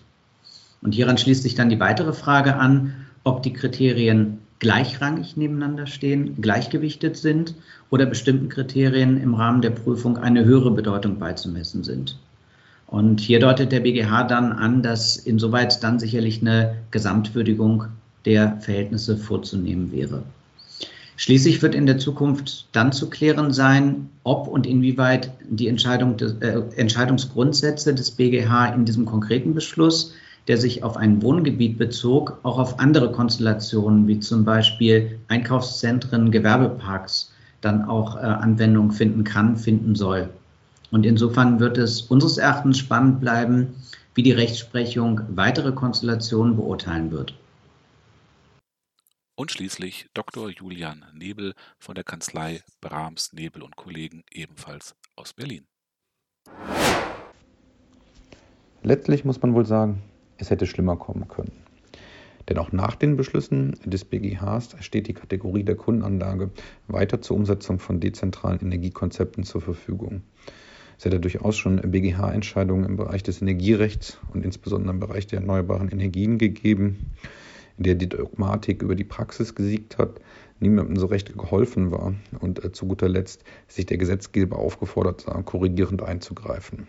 Und 0.82 0.94
hieran 0.94 1.20
schließt 1.20 1.44
sich 1.44 1.54
dann 1.54 1.70
die 1.70 1.80
weitere 1.80 2.14
Frage 2.14 2.56
an, 2.56 2.94
ob 3.24 3.44
die 3.44 3.54
Kriterien 3.54 4.40
gleichrangig 4.64 5.36
nebeneinander 5.36 5.86
stehen, 5.86 6.42
gleichgewichtet 6.42 7.18
sind 7.18 7.54
oder 7.92 8.06
bestimmten 8.06 8.48
Kriterien 8.48 9.22
im 9.22 9.36
Rahmen 9.36 9.62
der 9.62 9.72
Prüfung 9.72 10.18
eine 10.18 10.46
höhere 10.46 10.72
Bedeutung 10.72 11.20
beizumessen 11.20 11.84
sind. 11.84 12.18
Und 12.88 13.20
hier 13.20 13.40
deutet 13.40 13.74
der 13.74 13.82
BGH 13.82 14.24
dann 14.24 14.54
an, 14.54 14.82
dass 14.82 15.18
insoweit 15.18 15.84
dann 15.84 16.00
sicherlich 16.00 16.42
eine 16.42 16.76
Gesamtwürdigung 16.92 17.86
der 18.26 18.58
Verhältnisse 18.62 19.18
vorzunehmen 19.18 19.92
wäre. 19.92 20.24
Schließlich 21.18 21.62
wird 21.62 21.76
in 21.76 21.86
der 21.86 21.98
Zukunft 21.98 22.68
dann 22.72 22.94
zu 22.94 23.10
klären 23.10 23.52
sein, 23.52 24.10
ob 24.24 24.48
und 24.48 24.66
inwieweit 24.66 25.32
die 25.48 25.68
Entscheidung 25.68 26.16
des, 26.16 26.36
äh, 26.40 26.62
Entscheidungsgrundsätze 26.78 27.94
des 27.94 28.12
BGH 28.12 28.68
in 28.74 28.86
diesem 28.86 29.06
konkreten 29.06 29.54
Beschluss 29.54 30.14
der 30.48 30.58
sich 30.58 30.84
auf 30.84 30.98
ein 30.98 31.22
Wohngebiet 31.22 31.78
bezog, 31.78 32.40
auch 32.44 32.58
auf 32.58 32.80
andere 32.80 33.12
Konstellationen 33.12 34.08
wie 34.08 34.20
zum 34.20 34.44
Beispiel 34.44 35.20
Einkaufszentren, 35.28 36.32
Gewerbeparks 36.32 37.32
dann 37.62 37.84
auch 37.86 38.18
äh, 38.18 38.20
Anwendung 38.20 38.92
finden 38.92 39.24
kann, 39.24 39.56
finden 39.56 39.96
soll. 39.96 40.30
Und 40.92 41.06
insofern 41.06 41.60
wird 41.60 41.78
es 41.78 42.02
unseres 42.02 42.38
Erachtens 42.38 42.78
spannend 42.78 43.20
bleiben, 43.20 43.74
wie 44.16 44.24
die 44.24 44.32
Rechtsprechung 44.32 45.22
weitere 45.30 45.72
Konstellationen 45.72 46.56
beurteilen 46.56 47.12
wird. 47.12 47.34
Und 49.36 49.52
schließlich 49.52 50.08
Dr. 50.14 50.50
Julian 50.50 51.06
Nebel 51.14 51.56
von 51.80 51.96
der 51.96 52.04
Kanzlei 52.04 52.62
Brahms, 52.82 53.34
Nebel 53.34 53.64
und 53.64 53.76
Kollegen 53.76 54.24
ebenfalls 54.32 54.96
aus 55.16 55.34
Berlin. 55.34 55.66
Letztlich 58.84 59.26
muss 59.26 59.42
man 59.42 59.56
wohl 59.56 59.66
sagen, 59.66 60.04
es 60.38 60.50
hätte 60.50 60.66
schlimmer 60.66 60.96
kommen 60.96 61.28
können. 61.28 61.52
Denn 62.50 62.58
auch 62.58 62.72
nach 62.72 62.96
den 62.96 63.16
Beschlüssen 63.16 63.76
des 63.86 64.04
BGHs 64.04 64.76
steht 64.82 65.08
die 65.08 65.14
Kategorie 65.14 65.64
der 65.64 65.76
Kundenanlage 65.76 66.52
weiter 66.88 67.22
zur 67.22 67.38
Umsetzung 67.38 67.80
von 67.80 68.00
dezentralen 68.00 68.60
Energiekonzepten 68.60 69.44
zur 69.44 69.62
Verfügung. 69.62 70.24
Es 70.98 71.06
ja 71.06 71.20
durchaus 71.20 71.58
schon 71.58 71.78
BGH-Entscheidungen 71.78 72.86
im 72.86 72.96
Bereich 72.98 73.24
des 73.24 73.42
Energierechts 73.42 74.20
und 74.34 74.46
insbesondere 74.46 74.94
im 74.94 75.00
Bereich 75.00 75.28
der 75.28 75.40
erneuerbaren 75.40 75.90
Energien 75.90 76.38
gegeben, 76.38 77.12
in 77.78 77.84
der 77.84 77.96
die 77.96 78.08
Dogmatik 78.08 78.82
über 78.82 78.96
die 78.96 79.04
Praxis 79.04 79.56
gesiegt 79.56 79.98
hat, 79.98 80.22
niemandem 80.60 80.98
so 80.98 81.08
recht 81.08 81.38
geholfen 81.38 81.92
war 81.92 82.14
und 82.40 82.64
äh, 82.64 82.72
zu 82.72 82.88
guter 82.88 83.10
Letzt 83.10 83.44
sich 83.68 83.86
der 83.86 83.98
Gesetzgeber 83.98 84.58
aufgefordert 84.58 85.22
sah, 85.22 85.42
korrigierend 85.42 86.04
einzugreifen. 86.04 86.88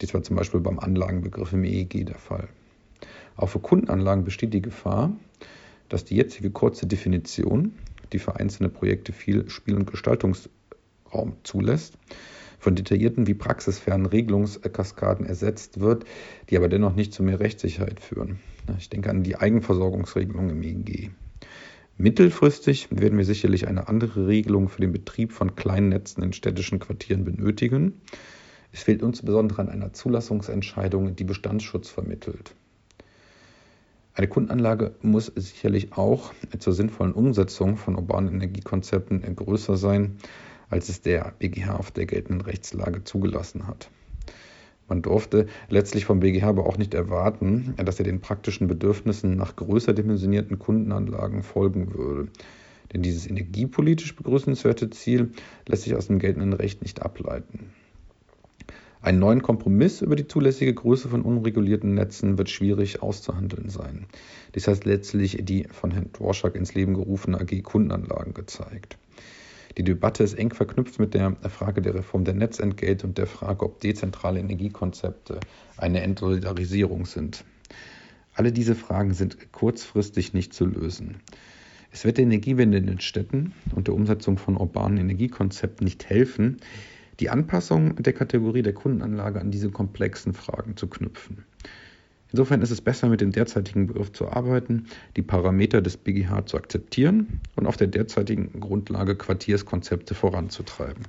Dies 0.00 0.14
war 0.14 0.22
zum 0.22 0.36
Beispiel 0.36 0.60
beim 0.60 0.78
Anlagenbegriff 0.78 1.52
im 1.52 1.64
EEG 1.64 2.06
der 2.06 2.18
Fall. 2.18 2.48
Auch 3.36 3.48
für 3.48 3.60
Kundenanlagen 3.60 4.24
besteht 4.24 4.54
die 4.54 4.62
Gefahr, 4.62 5.12
dass 5.88 6.04
die 6.04 6.16
jetzige 6.16 6.50
kurze 6.50 6.86
Definition, 6.86 7.74
die 8.12 8.18
für 8.18 8.36
einzelne 8.36 8.68
Projekte 8.68 9.12
viel 9.12 9.48
Spiel- 9.50 9.76
und 9.76 9.90
Gestaltungsraum 9.90 11.36
zulässt, 11.42 11.98
von 12.58 12.74
detaillierten 12.74 13.26
wie 13.26 13.34
praxisfernen 13.34 14.06
Regelungskaskaden 14.06 15.26
ersetzt 15.26 15.80
wird, 15.80 16.04
die 16.48 16.56
aber 16.56 16.68
dennoch 16.68 16.94
nicht 16.94 17.12
zu 17.12 17.22
mehr 17.22 17.40
Rechtssicherheit 17.40 18.00
führen. 18.00 18.38
Ich 18.78 18.88
denke 18.88 19.10
an 19.10 19.22
die 19.22 19.36
Eigenversorgungsregelung 19.36 20.48
im 20.50 20.62
EEG. 20.62 21.10
Mittelfristig 21.96 22.88
werden 22.90 23.18
wir 23.18 23.24
sicherlich 23.24 23.68
eine 23.68 23.86
andere 23.86 24.26
Regelung 24.26 24.68
für 24.68 24.80
den 24.80 24.92
Betrieb 24.92 25.32
von 25.32 25.54
kleinen 25.54 25.90
Netzen 25.90 26.22
in 26.22 26.32
städtischen 26.32 26.80
Quartieren 26.80 27.24
benötigen. 27.24 28.00
Es 28.74 28.82
fehlt 28.82 29.02
insbesondere 29.02 29.62
an 29.62 29.70
einer 29.70 29.92
Zulassungsentscheidung, 29.92 31.14
die 31.14 31.24
Bestandsschutz 31.24 31.88
vermittelt. 31.88 32.54
Eine 34.14 34.28
Kundenanlage 34.28 34.96
muss 35.00 35.32
sicherlich 35.34 35.92
auch 35.92 36.34
zur 36.58 36.72
sinnvollen 36.72 37.14
Umsetzung 37.14 37.76
von 37.76 37.94
urbanen 37.96 38.34
Energiekonzepten 38.34 39.22
größer 39.36 39.76
sein 39.76 40.18
als 40.70 40.88
es 40.88 41.00
der 41.00 41.34
BGH 41.38 41.76
auf 41.76 41.92
der 41.92 42.06
geltenden 42.06 42.40
Rechtslage 42.40 43.04
zugelassen 43.04 43.68
hat. 43.68 43.90
Man 44.88 45.02
durfte 45.02 45.46
letztlich 45.68 46.04
vom 46.04 46.18
BGH 46.18 46.48
aber 46.48 46.66
auch 46.66 46.78
nicht 46.78 46.94
erwarten, 46.94 47.74
dass 47.76 48.00
er 48.00 48.04
den 48.04 48.20
praktischen 48.20 48.66
Bedürfnissen 48.66 49.36
nach 49.36 49.54
größer 49.54 49.92
dimensionierten 49.92 50.58
Kundenanlagen 50.58 51.44
folgen 51.44 51.94
würde. 51.94 52.28
Denn 52.92 53.02
dieses 53.02 53.28
energiepolitisch 53.28 54.16
begrüßenswerte 54.16 54.90
Ziel 54.90 55.30
lässt 55.68 55.84
sich 55.84 55.94
aus 55.94 56.08
dem 56.08 56.18
geltenden 56.18 56.52
Recht 56.52 56.82
nicht 56.82 57.02
ableiten. 57.02 57.70
Einen 59.04 59.18
neuen 59.18 59.42
Kompromiss 59.42 60.00
über 60.00 60.16
die 60.16 60.26
zulässige 60.26 60.72
Größe 60.72 61.10
von 61.10 61.20
unregulierten 61.20 61.92
Netzen 61.92 62.38
wird 62.38 62.48
schwierig 62.48 63.02
auszuhandeln 63.02 63.68
sein. 63.68 64.06
Dies 64.54 64.66
heißt 64.66 64.86
letztlich 64.86 65.36
die 65.42 65.64
von 65.70 65.90
Herrn 65.90 66.10
Dworschak 66.14 66.54
ins 66.54 66.72
Leben 66.72 66.94
gerufene 66.94 67.38
AG 67.38 67.62
Kundenanlagen 67.62 68.32
gezeigt. 68.32 68.96
Die 69.76 69.84
Debatte 69.84 70.24
ist 70.24 70.32
eng 70.32 70.54
verknüpft 70.54 70.98
mit 70.98 71.12
der 71.12 71.36
Frage 71.50 71.82
der 71.82 71.96
Reform 71.96 72.24
der 72.24 72.32
Netzentgelte 72.32 73.06
und 73.06 73.18
der 73.18 73.26
Frage, 73.26 73.66
ob 73.66 73.78
dezentrale 73.80 74.40
Energiekonzepte 74.40 75.38
eine 75.76 76.00
Entsolidarisierung 76.00 77.04
sind. 77.04 77.44
Alle 78.32 78.52
diese 78.52 78.74
Fragen 78.74 79.12
sind 79.12 79.52
kurzfristig 79.52 80.32
nicht 80.32 80.54
zu 80.54 80.64
lösen. 80.64 81.16
Es 81.90 82.06
wird 82.06 82.16
der 82.16 82.24
Energiewende 82.24 82.78
in 82.78 82.86
den 82.86 83.00
Städten 83.00 83.52
und 83.74 83.86
der 83.86 83.94
Umsetzung 83.94 84.38
von 84.38 84.56
urbanen 84.56 84.96
Energiekonzepten 84.96 85.84
nicht 85.84 86.08
helfen, 86.08 86.56
die 87.20 87.30
Anpassung 87.30 87.96
der 88.02 88.12
Kategorie 88.12 88.62
der 88.62 88.74
Kundenanlage 88.74 89.40
an 89.40 89.50
diese 89.50 89.70
komplexen 89.70 90.32
Fragen 90.32 90.76
zu 90.76 90.88
knüpfen. 90.88 91.44
Insofern 92.32 92.62
ist 92.62 92.70
es 92.70 92.80
besser, 92.80 93.08
mit 93.08 93.20
dem 93.20 93.30
derzeitigen 93.30 93.86
Begriff 93.86 94.12
zu 94.12 94.28
arbeiten, 94.28 94.86
die 95.16 95.22
Parameter 95.22 95.80
des 95.80 95.96
BGH 95.96 96.46
zu 96.46 96.56
akzeptieren 96.56 97.40
und 97.54 97.66
auf 97.66 97.76
der 97.76 97.86
derzeitigen 97.86 98.58
Grundlage 98.58 99.14
Quartierskonzepte 99.14 100.14
voranzutreiben. 100.14 101.04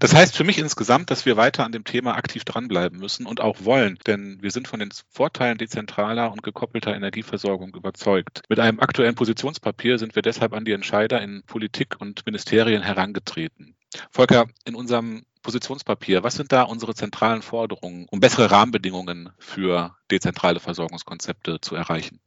Das 0.00 0.14
heißt 0.14 0.36
für 0.36 0.44
mich 0.44 0.58
insgesamt, 0.58 1.10
dass 1.10 1.26
wir 1.26 1.36
weiter 1.36 1.64
an 1.64 1.72
dem 1.72 1.84
Thema 1.84 2.14
aktiv 2.14 2.44
dranbleiben 2.44 2.98
müssen 2.98 3.26
und 3.26 3.40
auch 3.40 3.64
wollen, 3.64 3.98
denn 4.06 4.38
wir 4.40 4.50
sind 4.50 4.68
von 4.68 4.80
den 4.80 4.90
Vorteilen 5.10 5.58
dezentraler 5.58 6.32
und 6.32 6.42
gekoppelter 6.42 6.94
Energieversorgung 6.94 7.74
überzeugt. 7.74 8.42
Mit 8.48 8.60
einem 8.60 8.80
aktuellen 8.80 9.14
Positionspapier 9.14 9.98
sind 9.98 10.14
wir 10.14 10.22
deshalb 10.22 10.52
an 10.52 10.64
die 10.64 10.72
Entscheider 10.72 11.20
in 11.20 11.42
Politik 11.46 12.00
und 12.00 12.26
Ministerien 12.26 12.82
herangetreten. 12.82 13.76
Volker, 14.10 14.46
in 14.64 14.74
unserem 14.74 15.24
Positionspapier. 15.42 16.24
Was 16.24 16.34
sind 16.34 16.50
da 16.52 16.62
unsere 16.62 16.94
zentralen 16.94 17.42
Forderungen, 17.42 18.06
um 18.10 18.18
bessere 18.18 18.50
Rahmenbedingungen 18.50 19.30
für 19.38 19.94
dezentrale 20.10 20.58
Versorgungskonzepte 20.58 21.60
zu 21.60 21.76
erreichen? 21.76 22.18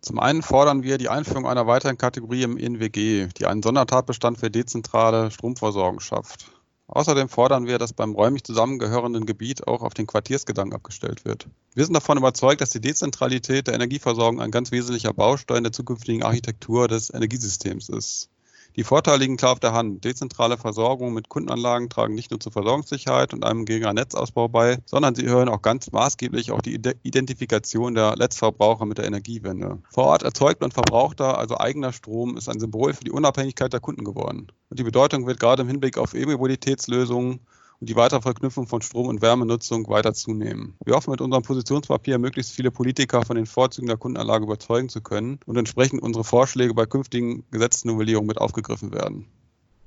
Zum 0.00 0.18
einen 0.20 0.42
fordern 0.42 0.82
wir 0.82 0.98
die 0.98 1.08
Einführung 1.08 1.46
einer 1.46 1.66
weiteren 1.66 1.98
Kategorie 1.98 2.42
im 2.42 2.56
INWG, 2.56 3.28
die 3.36 3.46
einen 3.46 3.62
Sondertatbestand 3.62 4.38
für 4.38 4.50
dezentrale 4.50 5.30
Stromversorgung 5.30 6.00
schafft. 6.00 6.53
Außerdem 6.86 7.28
fordern 7.28 7.66
wir, 7.66 7.78
dass 7.78 7.94
beim 7.94 8.14
räumlich 8.14 8.44
zusammengehörenden 8.44 9.24
Gebiet 9.24 9.66
auch 9.66 9.82
auf 9.82 9.94
den 9.94 10.06
Quartiersgedanken 10.06 10.74
abgestellt 10.74 11.24
wird. 11.24 11.48
Wir 11.74 11.84
sind 11.84 11.94
davon 11.94 12.18
überzeugt, 12.18 12.60
dass 12.60 12.70
die 12.70 12.80
Dezentralität 12.80 13.66
der 13.66 13.74
Energieversorgung 13.74 14.40
ein 14.40 14.50
ganz 14.50 14.70
wesentlicher 14.70 15.14
Baustein 15.14 15.62
der 15.62 15.72
zukünftigen 15.72 16.22
Architektur 16.22 16.86
des 16.86 17.12
Energiesystems 17.12 17.88
ist. 17.88 18.28
Die 18.76 18.82
Vorteile 18.82 19.18
liegen 19.18 19.36
klar 19.36 19.52
auf 19.52 19.60
der 19.60 19.72
Hand. 19.72 20.04
Dezentrale 20.04 20.58
Versorgung 20.58 21.14
mit 21.14 21.28
Kundenanlagen 21.28 21.88
tragen 21.88 22.14
nicht 22.14 22.32
nur 22.32 22.40
zur 22.40 22.50
Versorgungssicherheit 22.50 23.32
und 23.32 23.44
einem 23.44 23.66
geringeren 23.66 23.94
Netzausbau 23.94 24.48
bei, 24.48 24.78
sondern 24.84 25.14
sie 25.14 25.24
erhöhen 25.26 25.48
auch 25.48 25.62
ganz 25.62 25.92
maßgeblich 25.92 26.50
auch 26.50 26.60
die 26.60 26.74
Identifikation 27.04 27.94
der 27.94 28.16
Letztverbraucher 28.16 28.84
mit 28.84 28.98
der 28.98 29.04
Energiewende. 29.04 29.78
Vor 29.90 30.06
Ort 30.06 30.24
erzeugter 30.24 30.64
und 30.64 30.74
verbrauchter, 30.74 31.38
also 31.38 31.56
eigener 31.56 31.92
Strom, 31.92 32.36
ist 32.36 32.48
ein 32.48 32.58
Symbol 32.58 32.94
für 32.94 33.04
die 33.04 33.12
Unabhängigkeit 33.12 33.72
der 33.72 33.78
Kunden 33.78 34.04
geworden. 34.04 34.48
Und 34.70 34.80
die 34.80 34.84
Bedeutung 34.84 35.28
wird 35.28 35.38
gerade 35.38 35.62
im 35.62 35.68
Hinblick 35.68 35.96
auf 35.96 36.12
E-Mobilitätslösungen 36.12 37.46
und 37.80 37.88
die 37.88 37.96
Weiterverknüpfung 37.96 38.66
von 38.66 38.82
Strom- 38.82 39.08
und 39.08 39.22
Wärmenutzung 39.22 39.88
weiter 39.88 40.14
zunehmen. 40.14 40.76
Wir 40.84 40.94
hoffen 40.94 41.10
mit 41.10 41.20
unserem 41.20 41.42
Positionspapier 41.42 42.18
möglichst 42.18 42.52
viele 42.52 42.70
Politiker 42.70 43.22
von 43.22 43.36
den 43.36 43.46
Vorzügen 43.46 43.88
der 43.88 43.96
Kundenanlage 43.96 44.44
überzeugen 44.44 44.88
zu 44.88 45.00
können 45.00 45.40
und 45.46 45.56
entsprechend 45.56 46.02
unsere 46.02 46.24
Vorschläge 46.24 46.74
bei 46.74 46.86
künftigen 46.86 47.44
Gesetzesnovellierungen 47.50 48.28
mit 48.28 48.38
aufgegriffen 48.38 48.92
werden. 48.92 49.26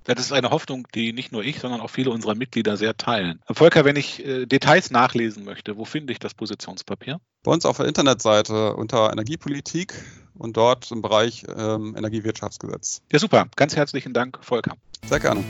Das 0.07 0.21
ist 0.21 0.31
eine 0.31 0.51
Hoffnung, 0.51 0.87
die 0.95 1.11
nicht 1.11 1.33
nur 1.33 1.43
ich, 1.43 1.59
sondern 1.59 1.81
auch 1.81 1.89
viele 1.89 2.11
unserer 2.11 2.33
Mitglieder 2.33 2.77
sehr 2.77 2.95
teilen. 2.95 3.41
Volker, 3.51 3.83
wenn 3.83 3.97
ich 3.97 4.25
äh, 4.25 4.45
Details 4.45 4.89
nachlesen 4.89 5.43
möchte, 5.43 5.75
wo 5.75 5.83
finde 5.83 6.13
ich 6.13 6.19
das 6.19 6.33
Positionspapier? 6.33 7.19
Bei 7.43 7.51
uns 7.51 7.65
auf 7.65 7.75
der 7.75 7.87
Internetseite 7.87 8.75
unter 8.75 9.11
Energiepolitik 9.11 9.93
und 10.37 10.55
dort 10.55 10.91
im 10.91 11.01
Bereich 11.01 11.43
ähm, 11.53 11.93
Energiewirtschaftsgesetz. 11.97 13.01
Ja, 13.11 13.19
super. 13.19 13.47
Ganz 13.57 13.75
herzlichen 13.75 14.13
Dank, 14.13 14.39
Volker. 14.41 14.77
Sehr 15.05 15.19
gerne. 15.19 15.43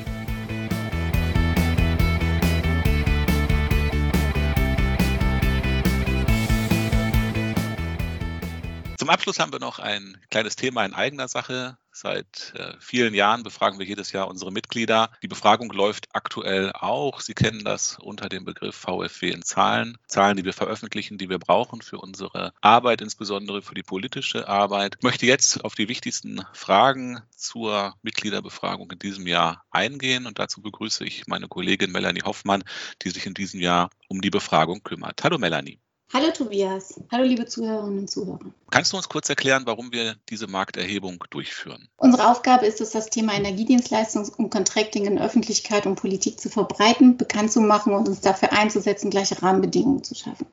Zum 9.07 9.13
Abschluss 9.13 9.39
haben 9.39 9.53
wir 9.53 9.59
noch 9.59 9.79
ein 9.79 10.17
kleines 10.29 10.57
Thema 10.57 10.83
in 10.83 10.93
eigener 10.93 11.29
Sache. 11.29 11.77
Seit 11.93 12.51
äh, 12.57 12.73
vielen 12.81 13.13
Jahren 13.13 13.41
befragen 13.41 13.79
wir 13.79 13.85
jedes 13.85 14.11
Jahr 14.11 14.27
unsere 14.27 14.51
Mitglieder. 14.51 15.11
Die 15.23 15.29
Befragung 15.29 15.71
läuft 15.71 16.09
aktuell 16.11 16.73
auch. 16.73 17.21
Sie 17.21 17.33
kennen 17.33 17.63
das 17.63 17.97
unter 18.01 18.27
dem 18.27 18.43
Begriff 18.43 18.75
VfW 18.75 19.29
in 19.29 19.43
Zahlen. 19.43 19.97
Zahlen, 20.07 20.35
die 20.35 20.43
wir 20.43 20.51
veröffentlichen, 20.51 21.17
die 21.17 21.29
wir 21.29 21.39
brauchen 21.39 21.81
für 21.81 21.99
unsere 21.99 22.51
Arbeit, 22.59 22.99
insbesondere 22.99 23.61
für 23.61 23.75
die 23.75 23.81
politische 23.81 24.49
Arbeit. 24.49 24.95
Ich 24.97 25.03
möchte 25.03 25.25
jetzt 25.25 25.63
auf 25.63 25.73
die 25.73 25.87
wichtigsten 25.87 26.41
Fragen 26.51 27.21
zur 27.33 27.95
Mitgliederbefragung 28.01 28.91
in 28.91 28.99
diesem 28.99 29.25
Jahr 29.25 29.63
eingehen 29.71 30.25
und 30.25 30.37
dazu 30.37 30.61
begrüße 30.61 31.05
ich 31.05 31.27
meine 31.27 31.47
Kollegin 31.47 31.93
Melanie 31.93 32.23
Hoffmann, 32.23 32.65
die 33.03 33.11
sich 33.11 33.25
in 33.25 33.35
diesem 33.35 33.61
Jahr 33.61 33.89
um 34.09 34.19
die 34.19 34.31
Befragung 34.31 34.83
kümmert. 34.83 35.23
Hallo 35.23 35.37
Melanie. 35.37 35.79
Hallo 36.13 36.31
Tobias. 36.31 36.99
Hallo 37.11 37.25
liebe 37.25 37.45
Zuhörerinnen 37.45 37.99
und 37.99 38.09
Zuhörer. 38.09 38.39
Kannst 38.71 38.93
du 38.93 38.97
uns 38.97 39.09
kurz 39.09 39.27
erklären, 39.27 39.63
warum 39.65 39.91
wir 39.91 40.15
diese 40.29 40.47
Markterhebung 40.47 41.21
durchführen? 41.29 41.89
Unsere 41.97 42.31
Aufgabe 42.31 42.65
ist 42.65 42.79
es, 42.79 42.91
das 42.91 43.09
Thema 43.09 43.33
Energiedienstleistung 43.33 44.29
und 44.37 44.49
Contracting 44.49 45.05
in 45.05 45.19
Öffentlichkeit 45.19 45.85
und 45.85 45.95
Politik 45.95 46.39
zu 46.39 46.49
verbreiten, 46.49 47.17
bekannt 47.17 47.51
zu 47.51 47.59
machen 47.59 47.93
und 47.93 48.07
uns 48.07 48.21
dafür 48.21 48.53
einzusetzen, 48.53 49.09
gleiche 49.09 49.41
Rahmenbedingungen 49.43 50.03
zu 50.03 50.15
schaffen. 50.15 50.47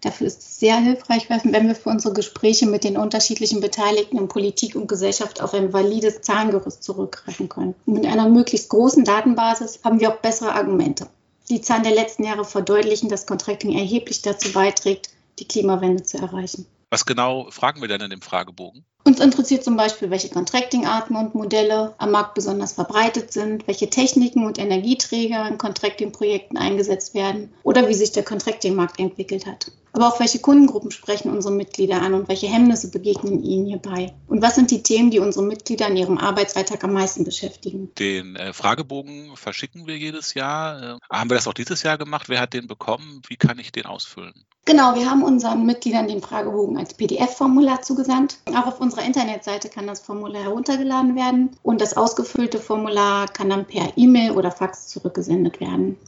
Dafür 0.00 0.26
ist 0.26 0.40
es 0.40 0.58
sehr 0.58 0.76
hilfreich, 0.76 1.28
wenn 1.28 1.68
wir 1.68 1.74
für 1.74 1.90
unsere 1.90 2.14
Gespräche 2.14 2.66
mit 2.66 2.84
den 2.84 2.96
unterschiedlichen 2.96 3.60
Beteiligten 3.60 4.18
in 4.18 4.28
Politik 4.28 4.74
und 4.74 4.88
Gesellschaft 4.88 5.40
auf 5.40 5.54
ein 5.54 5.72
valides 5.72 6.22
Zahlengerüst 6.22 6.82
zurückgreifen 6.82 7.48
können. 7.48 7.74
Und 7.86 7.94
mit 7.94 8.06
einer 8.06 8.28
möglichst 8.28 8.68
großen 8.70 9.04
Datenbasis 9.04 9.80
haben 9.84 10.00
wir 10.00 10.10
auch 10.10 10.18
bessere 10.18 10.52
Argumente. 10.52 11.08
Die 11.50 11.60
Zahlen 11.60 11.82
der 11.82 11.94
letzten 11.94 12.24
Jahre 12.24 12.44
verdeutlichen, 12.44 13.08
dass 13.08 13.26
Contracting 13.26 13.72
erheblich 13.72 14.22
dazu 14.22 14.52
beiträgt, 14.52 15.10
die 15.38 15.46
Klimawende 15.46 16.02
zu 16.02 16.18
erreichen. 16.18 16.66
Was 16.90 17.06
genau 17.06 17.50
fragen 17.50 17.80
wir 17.80 17.88
denn 17.88 18.00
in 18.00 18.10
dem 18.10 18.22
Fragebogen? 18.22 18.84
Uns 19.02 19.20
interessiert 19.20 19.64
zum 19.64 19.76
Beispiel, 19.76 20.10
welche 20.10 20.30
Contracting-Arten 20.30 21.16
und 21.16 21.34
Modelle 21.34 21.94
am 21.98 22.12
Markt 22.12 22.34
besonders 22.34 22.72
verbreitet 22.72 23.32
sind, 23.32 23.66
welche 23.66 23.90
Techniken 23.90 24.46
und 24.46 24.58
Energieträger 24.58 25.46
in 25.46 25.58
Contracting-Projekten 25.58 26.56
eingesetzt 26.56 27.14
werden 27.14 27.52
oder 27.62 27.88
wie 27.88 27.94
sich 27.94 28.12
der 28.12 28.22
Contracting-Markt 28.22 28.98
entwickelt 28.98 29.44
hat. 29.44 29.72
Aber 29.94 30.08
auch 30.08 30.18
welche 30.18 30.40
Kundengruppen 30.40 30.90
sprechen 30.90 31.30
unsere 31.30 31.54
Mitglieder 31.54 32.02
an 32.02 32.14
und 32.14 32.28
welche 32.28 32.48
Hemmnisse 32.48 32.90
begegnen 32.90 33.44
ihnen 33.44 33.66
hierbei? 33.66 34.12
Und 34.26 34.42
was 34.42 34.56
sind 34.56 34.72
die 34.72 34.82
Themen, 34.82 35.12
die 35.12 35.20
unsere 35.20 35.44
Mitglieder 35.44 35.86
in 35.86 35.96
ihrem 35.96 36.18
Arbeitsalltag 36.18 36.82
am 36.82 36.92
meisten 36.92 37.22
beschäftigen? 37.22 37.94
Den 37.96 38.34
äh, 38.34 38.52
Fragebogen 38.52 39.36
verschicken 39.36 39.86
wir 39.86 39.96
jedes 39.96 40.34
Jahr. 40.34 40.82
Äh, 40.82 40.98
haben 41.08 41.30
wir 41.30 41.36
das 41.36 41.46
auch 41.46 41.54
dieses 41.54 41.84
Jahr 41.84 41.96
gemacht? 41.96 42.28
Wer 42.28 42.40
hat 42.40 42.54
den 42.54 42.66
bekommen? 42.66 43.22
Wie 43.28 43.36
kann 43.36 43.60
ich 43.60 43.70
den 43.70 43.86
ausfüllen? 43.86 44.44
Genau, 44.64 44.96
wir 44.96 45.08
haben 45.08 45.22
unseren 45.22 45.64
Mitgliedern 45.64 46.08
den 46.08 46.22
Fragebogen 46.22 46.76
als 46.76 46.94
PDF-Formular 46.94 47.82
zugesandt. 47.82 48.38
Auch 48.46 48.66
auf 48.66 48.80
unserer 48.80 49.04
Internetseite 49.04 49.68
kann 49.68 49.86
das 49.86 50.00
Formular 50.00 50.42
heruntergeladen 50.42 51.14
werden 51.14 51.50
und 51.62 51.80
das 51.80 51.96
ausgefüllte 51.96 52.58
Formular 52.58 53.28
kann 53.28 53.50
dann 53.50 53.66
per 53.66 53.92
E-Mail 53.96 54.32
oder 54.32 54.50
Fax 54.50 54.88
zurückgesendet 54.88 55.60
werden. 55.60 55.98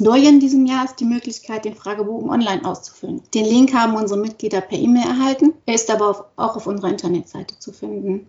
Neu 0.00 0.18
in 0.18 0.40
diesem 0.40 0.64
Jahr 0.64 0.86
ist 0.86 0.98
die 0.98 1.04
Möglichkeit, 1.04 1.66
den 1.66 1.74
Fragebogen 1.74 2.30
online 2.30 2.64
auszufüllen. 2.64 3.20
Den 3.34 3.44
Link 3.44 3.74
haben 3.74 3.94
unsere 3.96 4.18
Mitglieder 4.18 4.62
per 4.62 4.78
E-Mail 4.78 5.06
erhalten. 5.06 5.52
Er 5.66 5.74
ist 5.74 5.90
aber 5.90 6.30
auch 6.36 6.56
auf 6.56 6.66
unserer 6.66 6.88
Internetseite 6.88 7.58
zu 7.58 7.70
finden. 7.70 8.26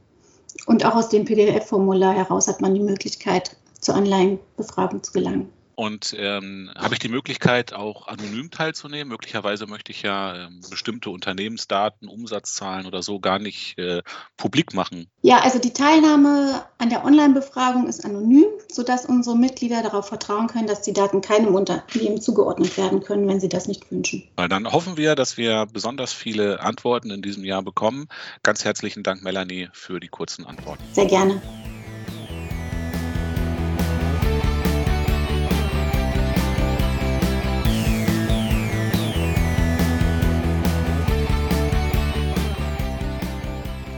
Und 0.65 0.85
auch 0.85 0.95
aus 0.95 1.07
dem 1.07 1.23
PDF-Formular 1.23 2.13
heraus 2.13 2.49
hat 2.49 2.59
man 2.59 2.73
die 2.73 2.81
Möglichkeit, 2.81 3.55
zur 3.79 3.95
Online-Befragung 3.95 5.01
zu 5.01 5.13
gelangen. 5.13 5.47
Und 5.81 6.15
ähm, 6.15 6.69
habe 6.77 6.93
ich 6.93 6.99
die 6.99 7.09
Möglichkeit, 7.09 7.73
auch 7.73 8.07
anonym 8.07 8.51
teilzunehmen? 8.51 9.07
Möglicherweise 9.07 9.65
möchte 9.65 9.91
ich 9.91 10.03
ja 10.03 10.45
ähm, 10.45 10.61
bestimmte 10.69 11.09
Unternehmensdaten, 11.09 12.07
Umsatzzahlen 12.07 12.85
oder 12.85 13.01
so 13.01 13.19
gar 13.19 13.39
nicht 13.39 13.79
äh, 13.79 14.03
publik 14.37 14.75
machen. 14.75 15.09
Ja, 15.23 15.39
also 15.39 15.57
die 15.57 15.73
Teilnahme 15.73 16.63
an 16.77 16.91
der 16.91 17.03
Online-Befragung 17.03 17.87
ist 17.87 18.05
anonym, 18.05 18.45
sodass 18.71 19.07
unsere 19.07 19.35
Mitglieder 19.35 19.81
darauf 19.81 20.07
vertrauen 20.07 20.45
können, 20.45 20.67
dass 20.67 20.83
die 20.83 20.93
Daten 20.93 21.21
keinem 21.21 21.55
Unternehmen 21.55 22.21
zugeordnet 22.21 22.77
werden 22.77 23.01
können, 23.01 23.27
wenn 23.27 23.39
sie 23.39 23.49
das 23.49 23.67
nicht 23.67 23.89
wünschen. 23.91 24.21
Weil 24.35 24.49
dann 24.49 24.71
hoffen 24.71 24.97
wir, 24.97 25.15
dass 25.15 25.37
wir 25.37 25.65
besonders 25.65 26.13
viele 26.13 26.59
Antworten 26.59 27.09
in 27.09 27.23
diesem 27.23 27.43
Jahr 27.43 27.63
bekommen. 27.63 28.07
Ganz 28.43 28.63
herzlichen 28.63 29.01
Dank, 29.01 29.23
Melanie, 29.23 29.69
für 29.73 29.99
die 29.99 30.09
kurzen 30.09 30.45
Antworten. 30.45 30.83
Sehr 30.93 31.07
gerne. 31.07 31.41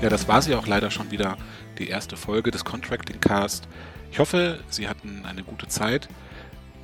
Ja, 0.04 0.10
das 0.10 0.28
war 0.28 0.42
sie 0.42 0.54
auch 0.54 0.68
leider 0.68 0.92
schon 0.92 1.12
wieder, 1.12 1.38
die 1.80 1.88
erste 1.88 2.18
Folge 2.18 2.52
des 2.52 2.66
Contracting 2.66 3.22
Cast. 3.22 3.70
Ich 4.12 4.20
hoffe, 4.20 4.60
Sie 4.70 4.90
hatten 4.90 5.24
eine 5.26 5.44
gute 5.44 5.70
Zeit. 5.70 6.10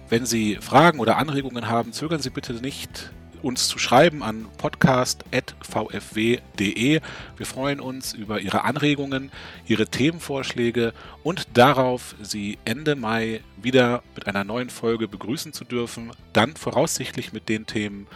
Wenn 0.07 0.25
Sie 0.25 0.55
Fragen 0.61 1.01
oder 1.01 1.17
Anregungen 1.17 1.67
haben, 1.67 1.91
zögern 1.91 2.21
Sie 2.21 2.29
bitte 2.29 2.53
nicht, 2.53 3.11
uns 3.41 3.67
zu 3.67 3.77
schreiben 3.77 4.23
an 4.23 4.47
podcast.vfw.de. 4.57 7.01
Wir 7.35 7.45
freuen 7.45 7.81
uns 7.81 8.13
über 8.13 8.39
Ihre 8.39 8.63
Anregungen, 8.63 9.33
Ihre 9.67 9.87
Themenvorschläge 9.87 10.93
und 11.21 11.57
darauf, 11.57 12.15
Sie 12.21 12.57
Ende 12.63 12.95
Mai 12.95 13.41
wieder 13.61 14.01
mit 14.15 14.27
einer 14.27 14.45
neuen 14.45 14.69
Folge 14.69 15.09
begrüßen 15.09 15.51
zu 15.51 15.65
dürfen. 15.65 16.11
Dann 16.31 16.55
voraussichtlich 16.55 17.33
mit 17.33 17.49
den 17.49 17.65
Themen 17.65 18.07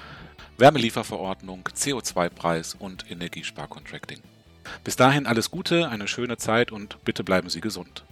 Wärmelieferverordnung, 0.58 1.68
CO2-Preis 1.76 2.78
und 2.80 3.12
Energiesparcontracting. 3.12 4.22
Bis 4.84 4.95
dahin 4.95 5.26
alles 5.28 5.51
Gute, 5.51 5.89
eine 5.89 6.07
schöne 6.07 6.38
Zeit 6.38 6.72
und 6.72 7.03
bitte 7.03 7.24
bleiben 7.24 7.49
Sie 7.49 7.61
gesund. 7.61 8.03